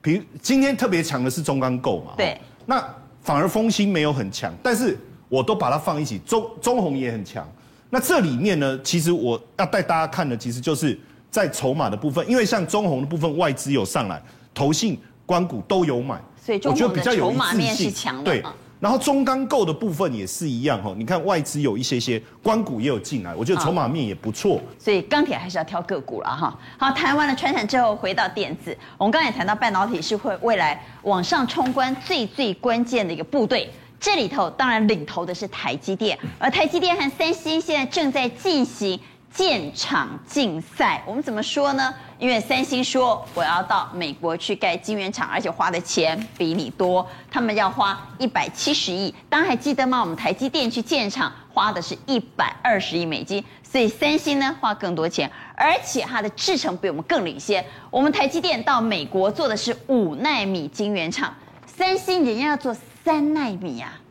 [0.00, 2.82] 比如今天特别强的是中钢构嘛，对，那
[3.22, 4.96] 反而风兴没有很强，但是
[5.28, 7.46] 我都把它放一起，中中红也很强。
[7.90, 10.98] 那这里面呢，其实我要带大家看的，其实就是
[11.30, 14.22] 在筹码的部分，因为像中红的部分外资有上来，
[14.54, 18.42] 投信、关股都有买，所以中鸿的筹码面是强的，对。
[18.80, 24.58] 然后中钢构的部分也是一样哈，你看外资有一些些，关股也有进来，我觉得筹码面也不错。
[24.78, 26.58] 所以钢铁还是要挑个股了哈。
[26.78, 38.98] 好，谈完了传产之后，回到电子，我们刚才也谈到半导体是会未来往上冲关最最关键的一个部队，这里头当然领头的是台积电，而台积电和三星现在正在进行。
[39.32, 41.94] 建厂竞赛，我们怎么说呢？
[42.18, 49.14] 因为三星说我要到美国去盖晶圆厂，而且花的钱比你多，他们要花一百七十亿。
[49.28, 50.00] 大家还记得吗？
[50.00, 57.64] 我们台积电去建厂花的是一百二十亿美金，所以三星呢花更多钱，而且它的制程比我们更领先。
[57.90, 61.32] 我们台积电到美国做的是五纳米晶圆厂，
[61.64, 64.09] 三星人家要做三纳米呀、啊。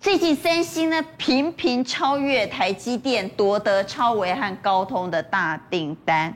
[0.00, 6.32] 最近三星呢频频超越台积电，夺得超微和高通的大订单。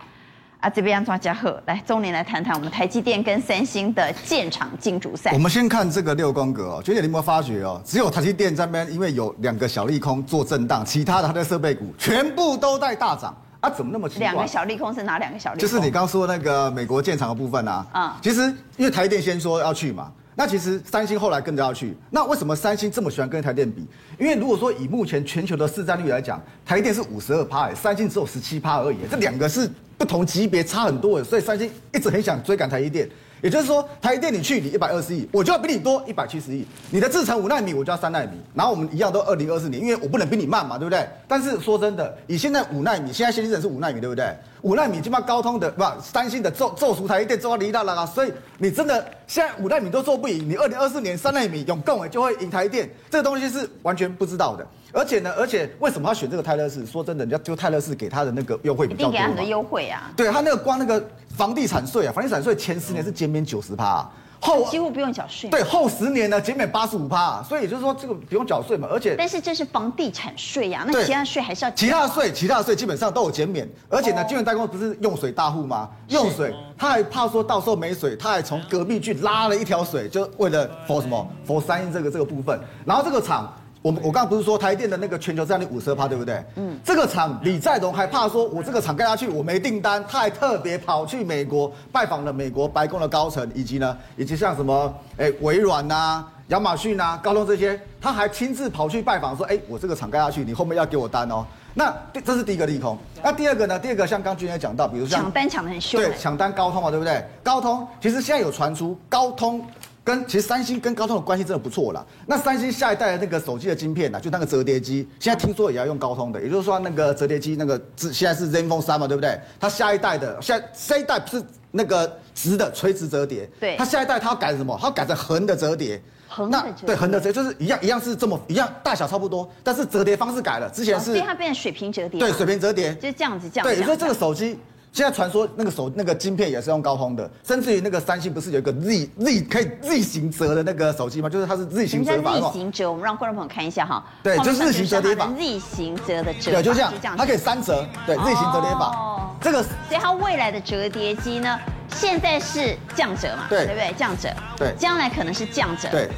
[0.58, 5.30] 啊，这边庄家贺来，中年来谈谈我们台积电跟三星的建厂竞逐赛。
[5.32, 7.80] 我们先看这个六宫格哦，娟姐你有没有发觉哦？
[7.84, 13.70] 只有台积电这边，因为有两个小利空做震荡，其他的它的设备股全部都在大涨啊！
[13.70, 14.26] 怎么那么奇怪？
[14.26, 15.68] 两个小利空是哪两个小利空？
[15.68, 17.86] 就是你刚说那个美国建厂的部分啊。
[17.92, 18.42] 啊、嗯，其实
[18.76, 20.10] 因为台积电先说要去嘛。
[20.34, 23.86] 那其实三星后来跟着要去，那为什么三星这么喜欢跟台电比？
[24.18, 33.08] 因为如果说以目前全球的市占率来讲，台电是五十二趴，三星只有十七趴而已，这两个是不同级别，差很多的，所以三星一直很想追赶台积电。
[33.42, 36.64] 也就是说，台电你去你一百二十亿，我就要比你多一百七十亿。
[36.90, 38.38] 你的制程五奈米，我就要三奈米。
[38.54, 41.04] 然后我们一样都二零二四年，因为我不能比你慢嘛，对不对？
[41.26, 44.32] 但是说真的，以现在五奈米，现在先进制程是五奈米，对不对？
[44.62, 54.66] 五纳米起码高通的不三星的做做出台电做到一大了啊，所以你真的现在五纳米都做不赢，你二零二四年三纳米永共就会赢台电，这个东西是完全不知道的。
[54.92, 56.86] 而且呢，而且为什么要选这个泰勒士？
[56.86, 59.08] 说真的，人家就泰勒士给他的那个优惠比较多。
[59.08, 60.12] 一定给他很多优惠啊。
[60.16, 61.02] 对他那个光那个
[61.36, 64.10] 房地产税啊，房地产税前十年是减免九十趴，啊，
[64.42, 65.48] 后几乎不用缴税。
[65.48, 68.88] 对，后十年呢减免八十五趴，所以也就是说这个不用缴税嘛。
[68.90, 71.76] 而且，但是这是房地产税呀，那其他税还是要缴。
[71.76, 73.66] 其他税，其他税基本上都有减免。
[73.88, 75.88] 而且呢，金源代工不是用水大户吗？
[76.08, 82.60] 用水，他还怕说到时候没水，他还从隔壁去拉了一条水，就为了 for 什么 for 三星这个这个部分。
[82.84, 83.50] 然后这个厂。
[83.82, 86.40] 我们我刚刚不是说台电的那个全球占有率五十二趴，对不对？
[86.54, 101.44] 嗯，这个厂李在镕还怕说，我这个厂盖下去我没订单，他还特别跑去美国拜访了美国白宫的高层，以及呢， 以及像什么诶微软呐、亚马逊啊、高通这些，他还亲自跑去拜访说，哎，我这个厂盖下去，你后面要给我单哦。
[101.74, 101.92] 那
[102.24, 102.96] 这是第一个利空。
[103.20, 103.76] 那第二个呢？
[103.78, 107.24] 第二个像刚军也讲到，比如像抢单抢得很凶，对，抢单高通嘛，对不对？
[107.42, 109.60] 高通其实现在有传出高通。
[110.04, 112.04] 跟其实三星跟高通的关系真的不错啦。
[112.26, 119.38] 那三星下一代的那个手机的晶片呢，就那个折叠机，现在听说也要用高通的，也就是说那个折叠机那个现在是 ZenFone 3嘛，对不对？
[119.60, 124.76] 它下一代的，下下一代不是那个直的垂直折叠，对，它下一代它要改什么？
[124.80, 134.58] 它要改成横的折叠，横的折叠，对，横的折叠就是一样一样是这么一样大小差不多，但是折叠方式改了，之前是，所以它变成水平折叠，对，水平折叠就是这样子这样，对，也就是这个手机。
[134.92, 141.30] 现在传说那个手那个晶片也是用高通的，甚至于那个三星不是有一个 Z Z 可以 Z 型折的那个手机吗？
[141.30, 142.34] 就是它是 Z 型折法。
[142.34, 144.04] Z 型折，我们让观众朋友看一下哈。
[144.22, 145.26] 对，就是 Z 型折叠法。
[145.34, 146.50] Z 型折的折。
[146.50, 147.86] 对，就这样，它可以三折。
[148.06, 148.94] 对，Z 型折叠法。
[148.94, 149.30] 哦。
[149.40, 149.62] 这个。
[149.62, 151.58] 所以它未来的折叠机呢，
[151.94, 153.46] 现在是降折嘛？
[153.48, 153.64] 对。
[153.64, 153.94] 对不对？
[153.96, 154.28] 降折。
[154.58, 154.74] 对。
[154.78, 155.88] 将来可能是降折。
[155.90, 156.10] 对。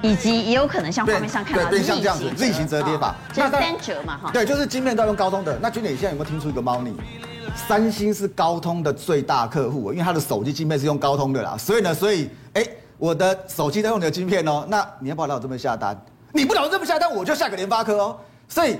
[0.00, 1.86] 以及也有可能像画面上看到的型。
[1.86, 3.16] 像这样子 Z 型折叠法。
[3.34, 4.30] 那三折嘛哈。
[4.32, 5.58] 对，就是晶片都要用高通的。
[5.60, 6.94] 那军磊现在有没有听出一个猫腻？
[7.68, 12.66] 三星是高通的最大客户，因为他的手机晶片是用高通的啦，所以呢，所以哎，
[12.98, 15.96] 我的手机都用你的晶片哦，那你要不要让我这么下单？
[16.32, 18.18] 你不让我这么下单，我就下个联发科哦。
[18.48, 18.76] 所以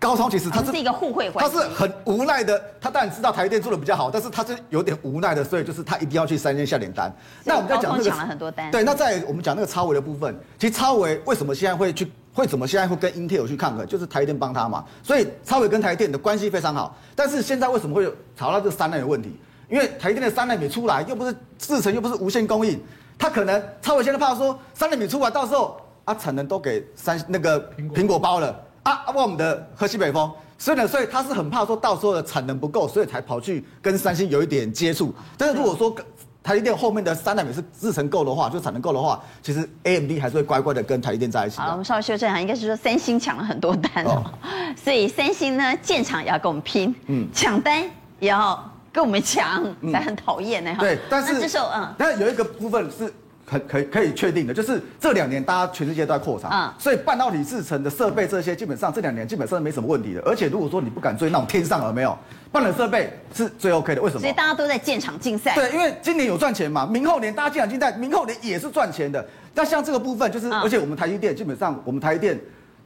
[0.00, 7.14] 高通其实它是，是一个互惠关系，他是很无奈的，他当然知道台电做的比较好，但是他是有点无奈的，所以就是他一定要去三星下点单。
[7.44, 12.10] 那我们在讲那个抢了很多单，对，那在我们讲那个超维的部分，其实超维为什么现在会去？
[12.32, 13.86] 会怎么现在会跟 Intel 去抗衡？
[13.86, 16.96] 就是台电帮他嘛，所以超伟跟台电的关系非常好。
[17.14, 19.38] 但是现在为什么会有吵到这三纳米问题？
[19.68, 22.80] 因为台电的三纳米出来又不是制成，又不是无限供应，
[23.18, 28.48] 他可能超伟现在怕说三纳米出来到时候啊产能都给三那个苹果包了
[28.82, 35.14] 啊，啊我们的喝西北风，所以呢，所以他是很怕说到时候的产能不够，所以才跑去跟三星有一点接触。
[35.36, 35.94] 但是如果说
[36.42, 41.58] 台积电后面的三纳米是制程够的话，就产能够的话，其实 AMD 还是会乖乖的跟台积电在一起。
[41.58, 44.24] 好，我们稍微修正一下，应该是说三星抢了很多单哦，
[44.76, 47.82] 所以三星呢建厂也要跟我们拼，嗯，抢单
[48.18, 50.74] 也要跟我们抢，才很讨厌呢。
[50.78, 53.12] 对，但是这时候嗯，但是有一个部分是。
[53.46, 60.22] 很可以可以确定的，就是这两年大家全世界都在扩产，嗯，所以半导体制成的设备这些基本上这两年基本上没什么问题的。
[60.24, 62.16] 而且如果说你不敢追那种天上有没有，
[62.52, 64.02] 半冷设备是最 OK 的。
[64.02, 64.20] 为什么？
[64.20, 65.54] 所以大家都在建厂竞赛。
[65.54, 69.24] 对，因为今年有赚钱嘛，明后年大家建厂竞赛，明后年也是赚钱的。
[69.54, 72.38] 但像这个部分就是，而且我们台积电基本上，我们台积电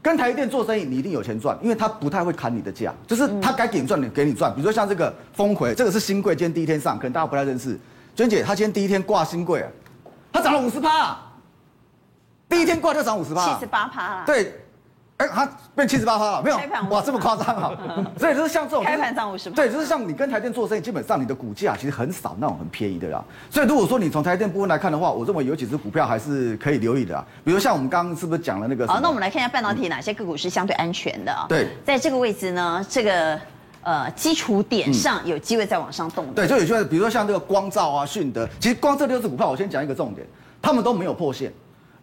[0.03, 4.53] 跟台积电做生意，你一定有钱赚，因为他不太会砍你的价，就是他该给你赚你给你赚。
[4.55, 7.79] 比如说像这个峰回，这个是新贵，今天第一天上，可能大家不太认识。
[8.15, 9.69] 娟姐，他今天第一天挂新贵啊，
[10.33, 11.19] 他涨了五十趴。
[12.49, 14.23] 第一天挂就涨五十趴，七十八趴了。
[14.27, 14.64] 对，
[15.25, 16.57] 哎，它变七十八趴了，没有？
[16.91, 17.73] 哇，这么夸张啊！
[18.19, 19.57] 所以就是像这种开盘涨五十趴。
[19.57, 23.25] 对，就是像你跟台电做生意，基本上你的股价其实很少那种很便宜的啦。
[23.51, 27.25] 所以如果说你从台电部分来看的话，我认为有几只股票还是可以留意的啊。
[27.45, 28.87] 比如像我们刚刚是不是讲了那个？
[28.87, 31.47] 好，那我们来看一下半导体哪些个股是相对安全的啊？
[31.49, 33.39] 对，在这个位置呢，这个
[33.83, 36.33] 呃基础点上有机会再往上动的。
[36.35, 40.27] 对，就有机会，比如说像这个光照啊、迅德，其实光这六只股票，我先讲一个重点，
[40.61, 41.53] 他们都没有破线。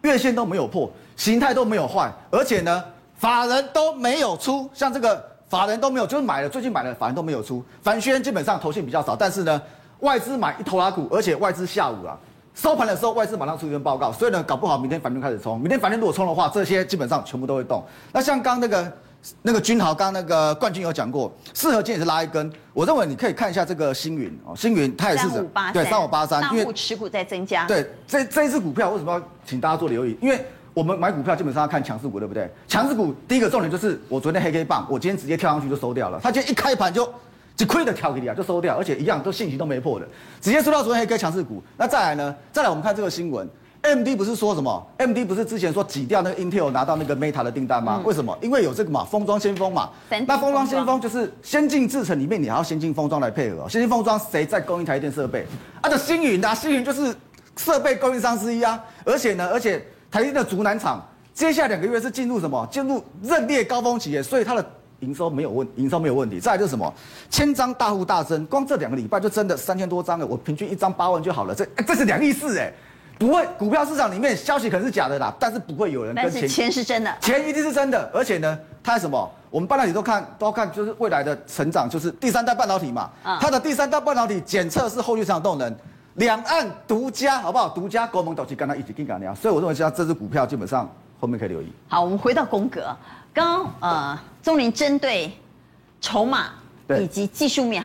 [0.02, 2.84] 月线都没有破，形态都没有坏，而且呢，
[3.22, 7.64] 法人都没有出，像这个法人都没有，就是买了最近买了，法人都没有出。
[7.80, 9.62] 凡轩基本上投信比较少，但是呢，
[10.00, 12.18] 外资买一头拉股，而且外资下午啊
[12.52, 17.84] 收盘的时候，外资马上出一份报告，所以呢，搞不好明天反正开始冲，明天反正如果冲的话，这些基本上全部都会动。
[18.12, 18.92] 那像刚那个。
[19.40, 27.64] 那个君豪刚那个冠军有讲过，四合金也是拉一根，我认为你可以看一下这个星云哦，星云它也是三五八三，对三五八三，因为持股在增加。
[27.68, 30.18] 对，这这一支股票为什么要请大家做留意？
[30.20, 32.50] 因为我们买股票基本上要看强势股，对不对？
[32.66, 37.08] 强势股第一个重点就是我昨天黑 K 棒，我今天直接跳上去就收掉了，它今天一开盘就
[37.54, 40.06] 就亏的跳给你啊，就收掉，而且一样都信息都没破的，
[40.40, 41.62] 直接收到昨天黑 K 强势股。
[41.76, 42.34] 那再来呢？
[42.52, 43.48] 再来我们看这个新闻。
[43.82, 47.96] AMD 不是说什么？AMD 不是之前说挤掉那个 Intel 拿到那个 Meta 的订单吗？
[47.98, 48.38] 嗯、为什么？
[48.40, 49.90] 因为有这个嘛，封装先锋嘛。
[50.24, 53.68] 那封装先锋就是先进制程里面，你还要先进封装来配合。
[53.68, 55.44] 先进封装谁在供应台电设备？
[55.80, 57.12] 啊，这星云啊，星云就是
[57.56, 58.80] 设备供应商之一啊。
[59.04, 62.68] 而且呢，而且台电的竹南厂接下来两个月是进入什么？
[62.70, 64.62] 进入认列高峰期，所以它的
[65.00, 66.38] 营收没有问，营收没有问题。
[66.38, 66.92] 再来就是什么？
[67.30, 70.26] 千张大户大增，光这两个礼拜就真的三千多张了。
[70.26, 72.70] 我平均一张八万就好了，这这是两亿四哎。
[73.18, 76.32] 不会，股票市场里面消息可能是假的啦，但是不会有人跟钱。
[76.34, 79.30] 但是钱是真的，钱一定是真的，而且呢，它什么？
[79.48, 83.10] 我们半导体都看，都看，就是未来的成长，就是第三代半导体嘛。
[83.24, 83.38] 嗯。
[83.40, 85.74] 它的第三代半导体检测是后续市场动能，
[86.16, 87.70] 两岸独家，好不好？
[87.70, 90.86] 独家国门导器跟他一起跟干所以我认为，像这支股票基本上
[91.18, 91.72] 后面可以留意。
[91.88, 92.94] 好，我们回到宫格，
[93.32, 95.32] 刚呃，宗林针对
[96.02, 96.50] 筹码
[97.00, 97.82] 以及技术面。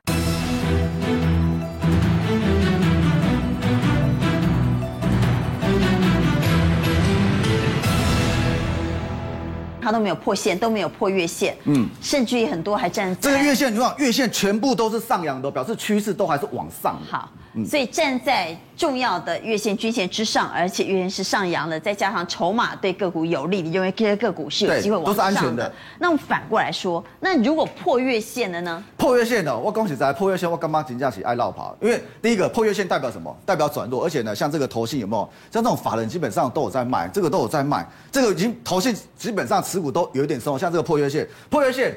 [9.81, 16.99] 它都没有破线，都没有破月线，嗯，甚至于很多还站这个月线，你看月线全部都是上扬的，表示趋势都还是往上。
[17.09, 17.31] 好。
[17.65, 25.17] 所以站在重要的月线均线之上，而且月线是上扬的，再加上筹码对个股有利，你认为这些个股是有机会往上的？
[25.17, 25.73] 都是安全的。
[25.99, 28.83] 那我们反过来说，那如果破月线的呢？
[28.97, 31.75] 破月线的，我恭喜在破月线，我干嘛紧张起爱落跑？
[31.81, 33.35] 因为第一个破月线代表什么？
[33.45, 35.23] 代表转弱，而且呢，像这个投信有没有？
[35.51, 40.57] 像这种法人基本上都有在卖，这个都有在卖，这个已经投信基本上持股都有一点松。
[40.59, 41.95] 像这个破月线，破月线，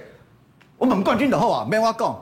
[0.79, 2.19] 我们冠军的后啊，没话讲，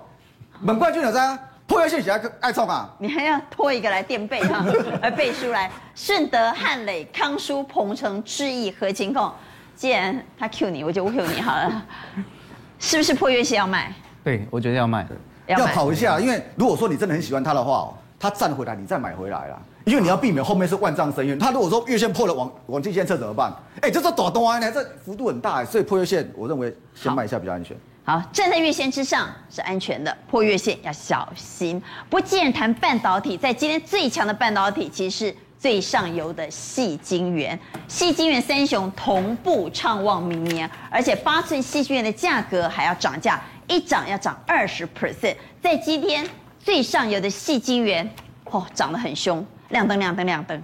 [0.67, 1.39] 本冠军的在。
[1.69, 2.89] 破月线起来爱冲啊！
[2.99, 4.65] 你还要拖一个来垫背哈，
[5.03, 5.71] 来背书来。
[5.95, 9.31] 顺德、汉磊、康舒、鹏程、智毅、何金控，
[9.77, 11.85] 既然他 Q 你，我就 Q 你好了。
[12.81, 13.93] 是不是破月线要卖？
[14.25, 15.07] 对，我觉得要卖，
[15.47, 16.19] 要跑一下。
[16.19, 19.61] 因为如果说你真的很喜欢他的话，他站回来，你再买回来啦。
[19.85, 21.39] 因为你要避免后面是万丈深渊。
[21.39, 23.53] 他如果说月线破了往，往往季线测怎么办？
[23.83, 27.77] 哎，这是短端呢，这幅度很大，所以破月线，我认为先卖一下比较安全。
[28.09, 31.79] 好，站在月线之上是安全的，破月线要小心。
[32.09, 45.37] 不过，既然谈半导体，在今天最强的半导体其实是最上游的细晶圆，细晶圆三雄同步畅旺明年，而且八寸细晶圆的价格还要涨价，一涨要涨二十 percent。
[45.61, 46.27] 在今天
[46.59, 48.11] 最上游的细晶圆，
[48.45, 50.63] 哦，涨得很凶，亮灯亮灯亮灯。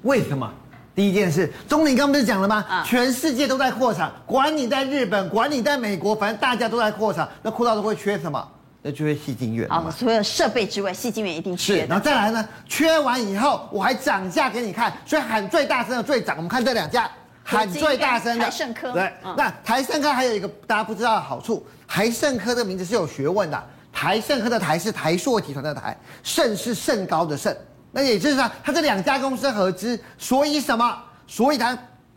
[0.00, 0.50] 为什么？
[0.96, 2.64] 第一件事，钟林刚不是讲了吗？
[2.66, 8.48] 啊，全世界都在扩产，管你在日本，管你在美国，反正大家都在扩产，那扩到都会缺什么？
[8.80, 9.68] 那缺矽晶圆。
[9.70, 11.84] 啊，所有设备之外，矽晶圆一定缺。
[11.84, 16.34] 然后再来呢，缺完以后我还涨价给你看，所以喊最大声的最涨。
[16.38, 17.10] 我们看这两家，
[17.44, 18.92] 喊最大声的台盛科。
[18.92, 27.54] 对，嗯、那台盛科还有一个大家不知道的好处，台盛科的名字是有学问的，台盛科的台是台硕集团的台，盛是盛高的胜。
[27.96, 30.94] 那也就是说，它这两家公司合资，所以什么？
[31.26, 31.76] 所以它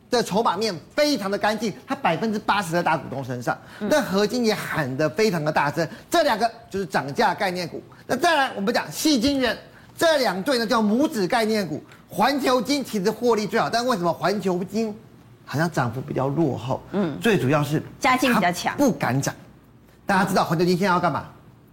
[0.09, 3.57] 的筹码面非常的干净，它百分之八十在大股东身上。
[3.79, 7.81] 那合金也喊得非常的大声，这两个就是涨价概念股。
[8.05, 9.57] 那再来，我们讲细晶圆，
[9.97, 11.81] 这两对呢叫母子概念股。
[12.09, 14.93] 环球金其实获利最好，但为什么环球金
[15.45, 16.81] 好像涨幅比较落后？
[16.91, 19.33] 嗯，最主要是家境比较强，不敢涨。
[20.05, 21.25] 大家知道环球金现在要干嘛？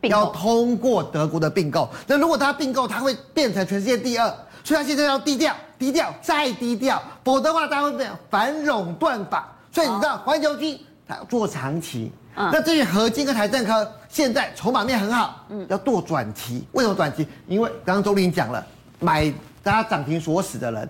[0.08, 4.28] 要通过德国的并购，那如果他并购，他会变成全世界第二，
[4.64, 9.52] 所以他现在要低调、低调再低调，否则的话他会变反垄断法。
[9.72, 16.66] 所以你知道环球金他要做长期，嗯、那至于合金跟台政科现在筹码面很好，嗯，要做短期。
[16.72, 17.26] 为什么短期？
[17.46, 18.66] 因为刚刚周林讲了，
[19.00, 19.32] 买
[19.62, 20.88] 大家涨停锁死的人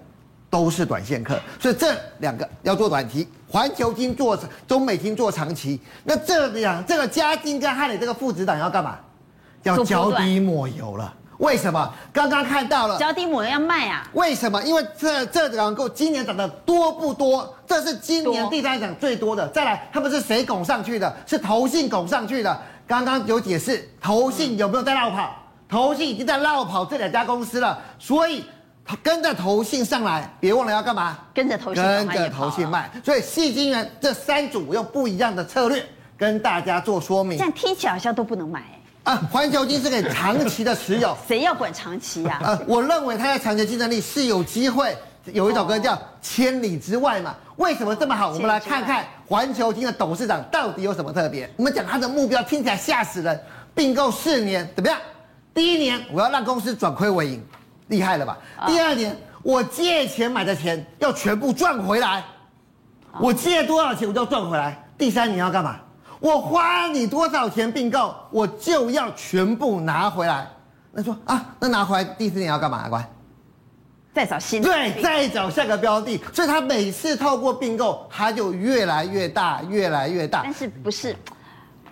[0.48, 3.26] 都是短线客，所以这两个要做短期。
[3.48, 8.98] 环球金做中美金做长期，那这两这个嘉金跟汉磊这个父子档要干嘛？
[9.66, 11.12] 要脚底抹油了。
[11.38, 11.92] 为什么？
[12.12, 14.08] 刚刚看到了，脚底抹油要卖啊？
[14.14, 14.62] 为什么？
[14.62, 17.54] 因为这这两个今年涨得多不多？
[17.66, 19.46] 这是今年第三涨最多的。
[19.48, 21.14] 再来，他们是谁拱上去的？
[21.26, 22.58] 是投信拱上去的。
[22.86, 25.34] 刚刚有解释，投信有没有在绕跑？
[25.68, 28.44] 投信已经在绕跑这两家公司了，所以。
[28.88, 31.18] 他跟着投信上来，别忘了要干嘛？
[31.34, 32.88] 跟着投信，跟着投信卖。
[33.04, 35.84] 所以矽晶圆这三组用不一样的策略
[36.16, 37.36] 跟大家做说明。
[37.36, 38.60] 这样听起来好像都不能买
[39.06, 39.22] 啊！
[39.30, 42.50] 环球金是可以长期的持有，谁要管长期呀、啊？
[42.50, 44.94] 啊，我认为它在长期竞争力是有机会。
[45.32, 47.34] 有一首歌叫《千里之外》嘛？
[47.56, 48.30] 为什么这么好？
[48.30, 51.48] 我们来看看环球金的董事长到底有什么特别。
[51.56, 53.40] 我们讲他的目标听起来吓死人，
[53.74, 54.98] 并购四年怎么样？
[55.54, 57.44] 第一年我要让公司转亏为盈。
[57.88, 58.36] 厉害了吧？
[58.66, 62.24] 第二年，我借钱买的钱要全部赚回来，
[63.20, 64.84] 我借多少钱我就要赚回来。
[64.98, 65.76] 第三年要干嘛？
[66.20, 70.46] 我花你多少钱并购，我就要全部拿回来。
[70.92, 72.88] 那说啊，那拿回来第四年要干嘛？
[72.88, 73.06] 乖，
[74.14, 76.20] 再找新的对，再找下个标的。
[76.32, 80.40] 所以他每次透过并购，他就越来越大，越来越大。
[80.44, 81.14] 但是不是？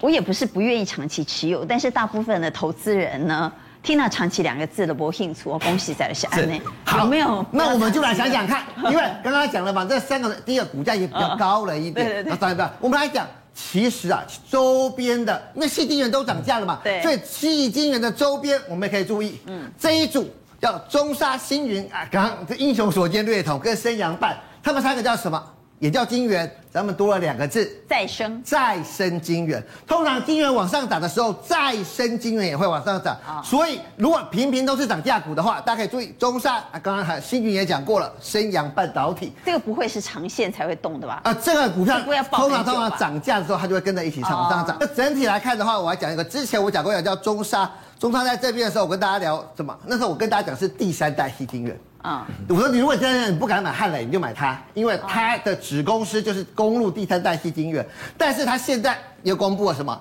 [0.01, 3.53] 我也不是不愿意长期持有，但是大部分的投资人呢？
[3.83, 6.59] 听到“长期”两个字的不兴趣，我恭喜在了下面。
[6.99, 7.45] 有没有？
[7.51, 11.95] 那我们就来想想看， 因为刚刚讲了嘛，这三个第一个股价也比较高了一点。
[11.95, 12.35] 对对对。
[12.35, 17.01] 对对我们来讲，其实啊，周边的因为细晶圆都涨价了嘛，对。
[17.03, 20.29] 所以细晶圆的周边我们也可以注意，嗯，这一组
[20.61, 25.43] 叫中沙星云啊，刚刚这英雄所见略同跟升阳半，他们三个叫什么？
[25.81, 29.63] 也叫金元，咱们多了两个字，再生，再生金元。
[29.87, 33.15] 通常金元往上涨的时候，再生金元也会往上涨。
[33.27, 41.21] 哦、所以如果频频都是涨价股的话，大家可以注意中沙啊，刚刚还新云也讲过了，升阳半导体，这个不会是长线才会动的吧？
[41.25, 42.01] 啊，这个股票
[42.31, 44.77] 通常通常涨价的时候，它就会跟着一起上上涨。
[44.81, 49.77] 那、哦、整体来看的话，我还讲一个，之前我讲过叫中沙，中沙在这边的时候，我跟大家聊什么？
[49.85, 51.79] 那时候我跟大家讲是第三代矽晶圆。
[52.05, 57.85] 啊，我说你如果现在你不敢买汉磊，你就买它，因为它的子公司就是公路第三代系金源，
[58.19, 59.99] 但是它现在又公布了什么？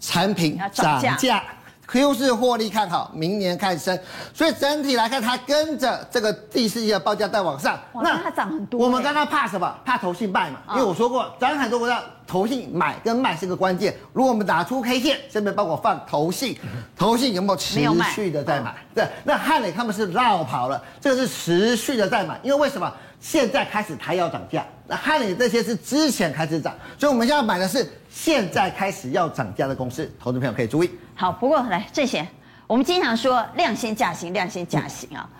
[0.00, 1.44] 产品涨价。
[1.92, 3.98] Q 四获利看好，明年看升，
[4.32, 7.78] 所以整体来看，它跟着这个第四季的报价在往上。
[8.02, 8.80] 那它涨很多。
[8.80, 9.70] 我们刚刚怕什么？
[9.84, 10.60] 怕投信卖嘛？
[10.70, 13.94] 因为我说过，涨很多股票，投信买跟卖是个关键。
[14.14, 16.58] 如果我们打出 K 线，顺便帮我放投信，
[16.96, 17.78] 投信有没有持
[18.14, 18.74] 续的在买？
[18.94, 22.90] 对，那汉磊他们是绕跑了，这个是持续的在买，因为为什么？
[23.22, 30.90] 现在开始它要涨价，那汉磊这些是之前开始涨，所以我们现在买的是现在开始要涨价的公司，投资朋友可以注意。
[31.14, 32.26] 好，不过来这些，
[32.66, 35.30] 我们经常说量先价行，量先价行啊，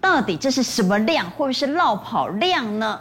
[0.00, 3.00] 到底这是什么量，会不会是落跑量呢？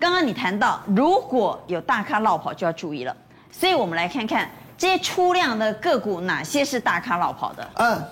[0.00, 3.16] 刚刚你谈到，如果有大咖落跑，就要注意了。
[3.52, 7.70] 所以我们来看看这些出量的个股，哪些是大咖落跑的？
[7.74, 8.02] 嗯，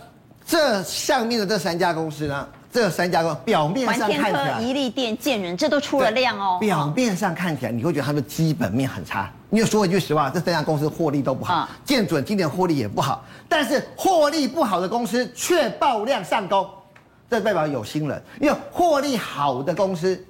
[0.47, 2.49] 这上面的这三家公司呢？
[2.71, 6.59] 这三家公司表面上看起来，宜利店、建人，这都出了量哦。
[6.61, 9.31] 表面上看起来，你会觉得它的基本面很差。
[9.49, 11.67] 你就说一句实话，这三家公司获利都不好。
[11.83, 16.69] 建准今年获利也不好，但是获利不好的公司却爆量上攻，
[17.31, 18.23] 这代表有心人。
[18.39, 20.23] 因为获利好的公司，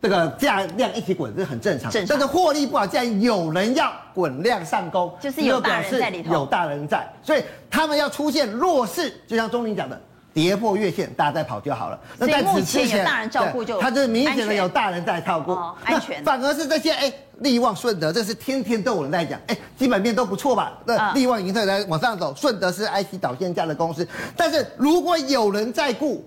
[0.00, 1.90] 这个价量一起滚，这是很正常。
[1.90, 2.16] 正常。
[2.16, 6.32] 但是获利不好，既然有人要滚量上攻，就是有大人在里头。
[6.32, 10.00] 有大人在，所以他们要出现弱势，就像钟林讲的。
[10.36, 11.98] 跌破月线，大家再跑就好了。
[12.18, 16.22] 那在此之前，大人照顾就，他就是明显的有大人在照顾，哦，安全。
[16.22, 20.74] 反而是这些哎，利旺、顺德，这是天天都有人在讲，哎，基本面都不错吧？
[20.84, 24.06] 那利旺、盈特在往上走，顺德是 IC 导线架的公司，
[24.36, 26.22] 但是如果有人在顾，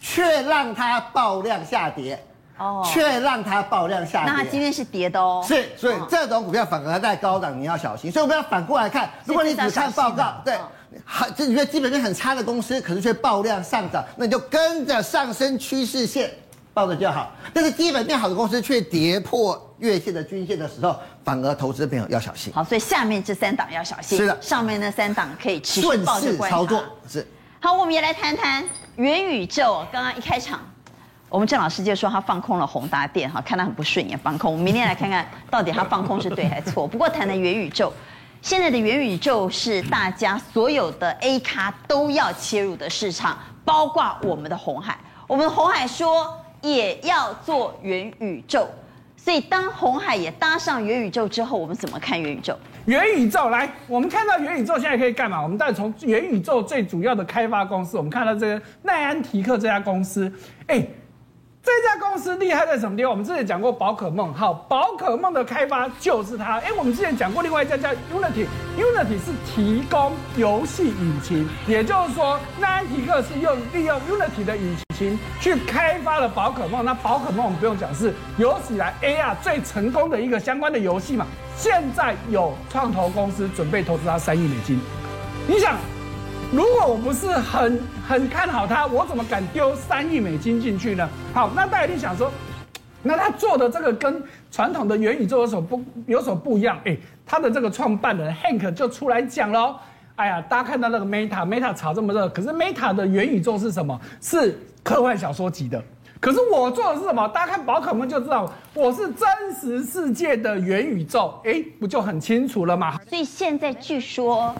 [0.00, 2.20] 却让它爆量下跌，
[2.58, 5.44] 哦，却让它爆量下跌，那它今天是跌的哦。
[5.46, 8.10] 是，所以这种股票反而在高档，你要小心。
[8.10, 10.58] 所以我们要反过来看，如果你只看报告，对。
[11.04, 16.30] 好，这你觉得基本面很差的公司，可是却爆量上涨，那你就跟着上升趋势线
[16.72, 17.32] 抱着就好。
[17.52, 22.52] 但是基本面好的公司却跌破月线的均线的时候，反而投资朋友要小心。
[22.52, 24.18] 好，所以下面这三档要小心。
[24.18, 26.56] 是的，上面那三档可以持续抱着观察。
[26.56, 27.26] 操作是。
[27.60, 28.64] 好，我们也来谈谈
[28.96, 29.86] 元宇宙。
[29.92, 30.60] 刚刚一开场，
[31.28, 34.52] 我们郑老师就说他放空了宏达电，哈，看他很不顺眼，放空。
[34.52, 36.86] 我们明天来看看到底他放空是对还是错。
[36.86, 37.92] 不过谈的元宇宙。
[38.44, 44.98] 现在的元宇宙是大家所有的 A 咖都要切入的市场，包括我们的红海。
[45.26, 48.68] 我们的鸿海说也要做元宇宙，
[49.16, 52.54] 所以当红海也搭上元宇宙之后，我们怎么看元宇宙？
[52.84, 55.42] 元宇宙来，我们看到元宇宙现在可以干嘛？
[55.42, 60.30] 我们再从元宇宙最主要的开发公司，我们看到这个奈安提克这家公司，
[60.66, 60.86] 哎。
[61.64, 63.10] 这家公司厉害在什么地方？
[63.10, 66.58] 我们之前讲过宝可梦，好，宝可梦的开发就是它。
[66.58, 76.84] 哎，我们之前讲过另外一家叫 Unity，Unity 是提供游戏引擎，也就是说，奈安提克是用利用 Unity 的引擎去开发了宝可梦。
[76.84, 81.26] 那宝可梦我们不用讲，是有史以来 AR 最成功的一个相关的游戏嘛。
[81.56, 84.78] 现在有创投公司准备投资它三亿美金，
[85.48, 85.78] 你想？
[86.52, 91.08] 如果我不是很很看好它，我怎么敢丢三亿美金进去呢？
[91.32, 92.30] 好，那大家一定想说，
[93.02, 96.78] 那他做的这个跟传统的元宇宙有什么不有什么不一样？
[96.84, 96.94] 哎，
[97.24, 99.76] 他的这个创办人 Hank 就出来讲喽。
[100.16, 103.98] 哎呀，大家看到那个 Meta，Meta 炒这么热，可是 Meta 的元宇宙是什么？
[104.20, 105.82] 是科幻小说级的。
[106.20, 107.26] 可是我做的是什么？
[107.28, 109.26] 大家看宝可梦就知道，我是真
[109.58, 111.40] 实世界的元宇宙。
[111.44, 112.98] 哎，不就很清楚了吗？
[113.08, 114.54] 所以现在据说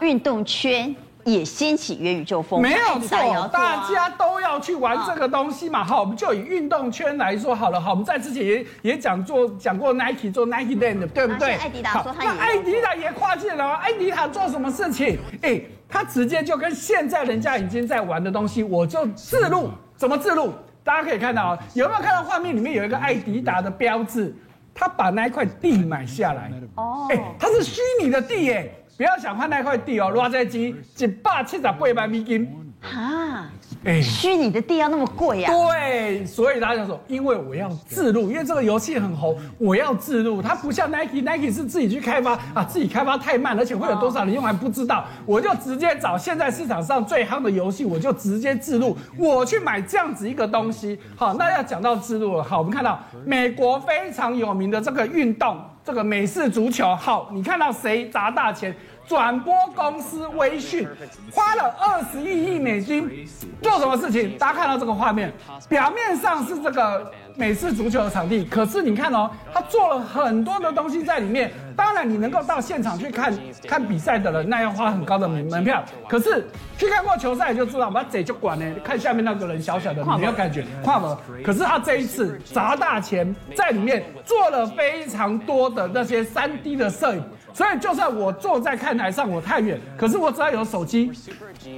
[0.00, 0.94] 运动圈。
[1.30, 5.84] 也掀起元宇宙风，没有错，大家都要去玩这个东西嘛。
[5.84, 7.80] 好，我们就以运动圈来说好了。
[7.80, 11.54] 好，我们在之前也也讲做讲过 Nike 做 Nike Land，对不对？
[11.54, 13.74] 艾迪达说他也，那艾迪达也跨界了。
[13.76, 15.18] 艾迪达做什么事情？
[15.42, 19.70] 哎，他直接就跟现在人家已经在玩的东西，我就自录。
[19.96, 20.52] 怎么自录？
[20.82, 24.34] 大家可以看到啊，有没有看到画面里面有一个艾迪达的标志？
[24.74, 26.50] 他把那一块地买下来。
[26.76, 28.68] 哦，哎，它是虚拟的地，哎。
[28.98, 32.74] 不要想看那块地哦，偌济钱，一百七十八万美金。
[32.80, 33.48] 哈，
[33.84, 35.50] 哎，虚拟的地要那么贵呀？
[35.50, 40.42] 对，所以大家说，因为我要自录，因为这个游戏很红，我要自录。
[40.42, 45.04] 它不像 Nike，Nike 是自己去开发啊，自己开发太慢，而且会有多少人用还不知道。
[45.24, 50.98] 我就直接找现在市场上最夯的游戏，我就直接自录，我去买这样子一个东西。
[51.16, 52.42] 好，那要讲到自录了。
[52.42, 56.94] 好，我们看到美国非常有名的这个运动，这个美式足球。
[56.96, 58.74] 好，你看到谁砸大钱？
[59.08, 60.86] 转播公司微讯
[61.32, 63.26] 花了二十一亿美金
[63.62, 64.36] 做什么事情？
[64.36, 65.32] 大家看到这个画面，
[65.66, 71.50] 表面上是这个美式足球的场地，可是你看哦，他做了很多的东西在里面。
[71.74, 73.32] 当然，你能够到现场去看
[73.66, 75.82] 看比赛的人，那要花很高的门门票。
[76.08, 76.44] 可是
[76.76, 78.66] 去看过球赛就知道，把嘴就管呢。
[78.84, 81.16] 看下面那个人小小的，你没有感觉跨门。
[81.42, 87.24] 可是他这一次砸大钱在里面做了非常多的那些三 D 的摄影。
[87.58, 91.10] 所以，就算我坐在看台上，我太远，可是我只要有手机，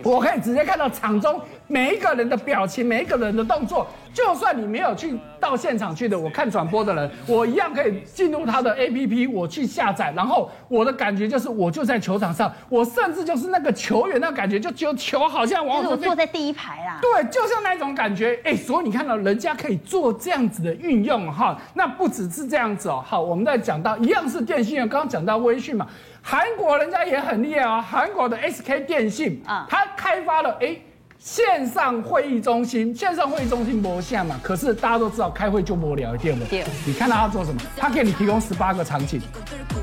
[0.05, 3.87] 我可以直接看到场中每一个人的表情，每一个人的动作。
[4.13, 16.99] 就算你没有去到现场去的，我看转播的人，我一样可以进入他的 APP，我去下载，然后我的感觉就是，我就在球场上，我甚至就是那个球员那感觉，就球球好像往我坐在第一排啦。
[17.01, 23.03] 对，就像那种感觉，哎，所以你看到人家可以做这样子的运用哈，那不只是这样子哦。
[23.07, 25.87] 好，我们再讲到一样是电信业，刚刚讲到微信嘛，
[26.21, 30.77] 韩国人家也很厉害啊，韩国的 SK 电信啊，他开发了哎。
[31.21, 36.65] 线上会议中心，线上会议中心不像嘛，可是大家都知道开会就无聊，对不对？
[36.87, 37.61] 你看到他做什么？
[37.77, 39.21] 他给你提供十八个场景，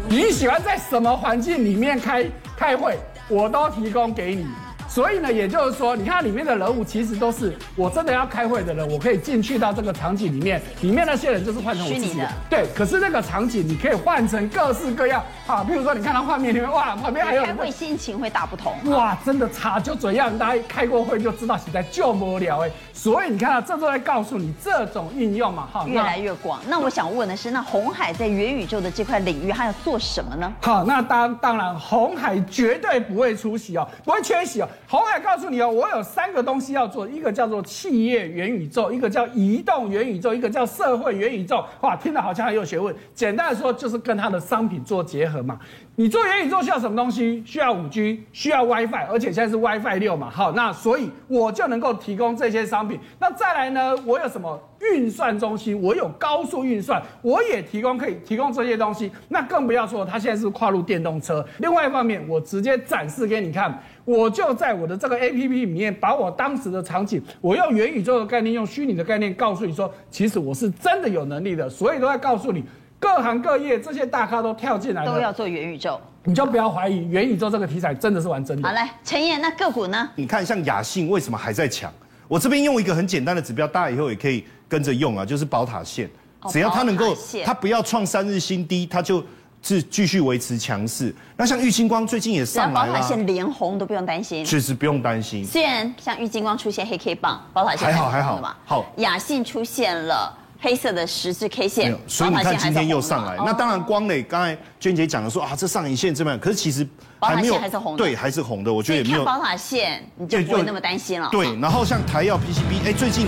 [0.10, 2.26] 你喜欢在什么环境里面开
[2.58, 2.98] 开会，
[3.30, 4.48] 我都提供给你。
[4.88, 12.28] 所以呢，也就是说，你看里面的人物其实都是我真的要开会的人，我可以进去到这个场景里面，里面那些人就是换成我自己的。
[12.50, 18.74] 对，可是那个场景你可以换成各式各样啊，比如说你看到画面里面，哇，旁边还有开会心情会大不同。
[18.86, 22.72] 哇，真的差就怎样，大家开过会就知道，现在就无聊哎。
[22.94, 26.60] 所以你看啊这都在告诉你这种运用嘛，哈，越来越广。
[26.68, 30.52] 那我想问的是，那红海在元宇宙的这块领域，它要做什么呢？
[30.62, 34.68] 好，那当当然，红海绝对不会出席哦，不会缺席哦。
[34.90, 41.62] 红海告诉你哦，我有三个东西要做，一个叫做企业元宇宙，一个叫移动元宇宙，一个叫社会元宇宙。
[41.82, 42.96] 哇，听得好像很有学问。
[43.14, 45.60] 简单的说，就是跟它的商品做结合嘛。
[46.00, 47.42] 你做元宇宙需要什么东西？
[47.44, 50.30] 需要五 G，需要 WiFi，而且现在是 WiFi 六嘛。
[50.30, 53.00] 好，那所以我就能够提供这些商品。
[53.20, 53.96] 那再来呢？
[54.06, 55.82] 我有什么运算中心？
[55.82, 59.12] 我有高速运算，我也提供可以提供这些东西。
[59.30, 61.44] 那更不要说它现在是跨入电动车。
[61.58, 72.64] 另外一方面，我直接展示给你看，我就在我的这个 APP 里面，把我当时的场景，我用元宇宙的概念，用虚拟的概念告诉你说，其实我是真的有能力的，所以都在告诉你。
[73.00, 78.68] 各行各业这些大咖都跳进来了，都要做元宇宙，你就不要怀疑元宇宙这个题材真的是玩真的。
[78.68, 80.10] 好，来陈彦，那个股呢？
[80.16, 81.92] 你看像雅信为什么还在抢？
[82.28, 86.10] 我这边用一个很简单的指标，大家以后也可以跟着用啊，就是宝塔线，
[86.50, 89.24] 只要它能够，它不要创三日新低，它就
[89.62, 91.14] 是继续维持强势。
[91.38, 95.46] 那像玉晶光最近也上来了，宝塔线连红都不用担心，确实不用担心。
[95.46, 98.56] 虽然像玉晶光出现黑 K 棒，宝塔线还好还好嘛。
[98.66, 100.38] 好，雅信出现了。
[100.60, 103.36] 黑色的十字 K 线，所以你看今天又上来。
[103.38, 106.88] 那当然，光磊刚才娟姐讲的说啊，这上影线这么样，可是其实
[107.20, 108.74] 还没有，还是红的，对，还是红的。
[108.74, 109.24] 我觉得也没有。
[109.24, 111.30] 宝塔线，你就不会那么担心了。
[111.32, 113.28] 对，然后像台药 PCB，哎，最近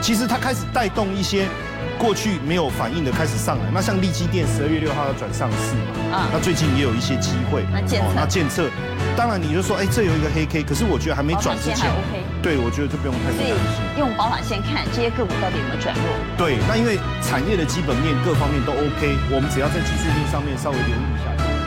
[0.00, 1.48] 其实它开始带动一些
[1.98, 3.64] 过去没有反应的开始上来。
[3.74, 5.74] 那像力积电十二月六号要转上市
[6.10, 7.64] 嘛，啊，那最近也有一些机会。
[7.72, 8.68] 那建测，那检测，
[9.18, 11.90] 当然你就说，哎，这有一个黑 K，可是我觉得还没转之前。
[12.40, 13.98] 对，我觉得就不用太担心。
[13.98, 16.06] 用宝塔线看这些个股到底有没有转弱？
[16.38, 21.57] 对，那因为产业的基本面各方面都 OK，我们只要在技术面上面稍微留意一下。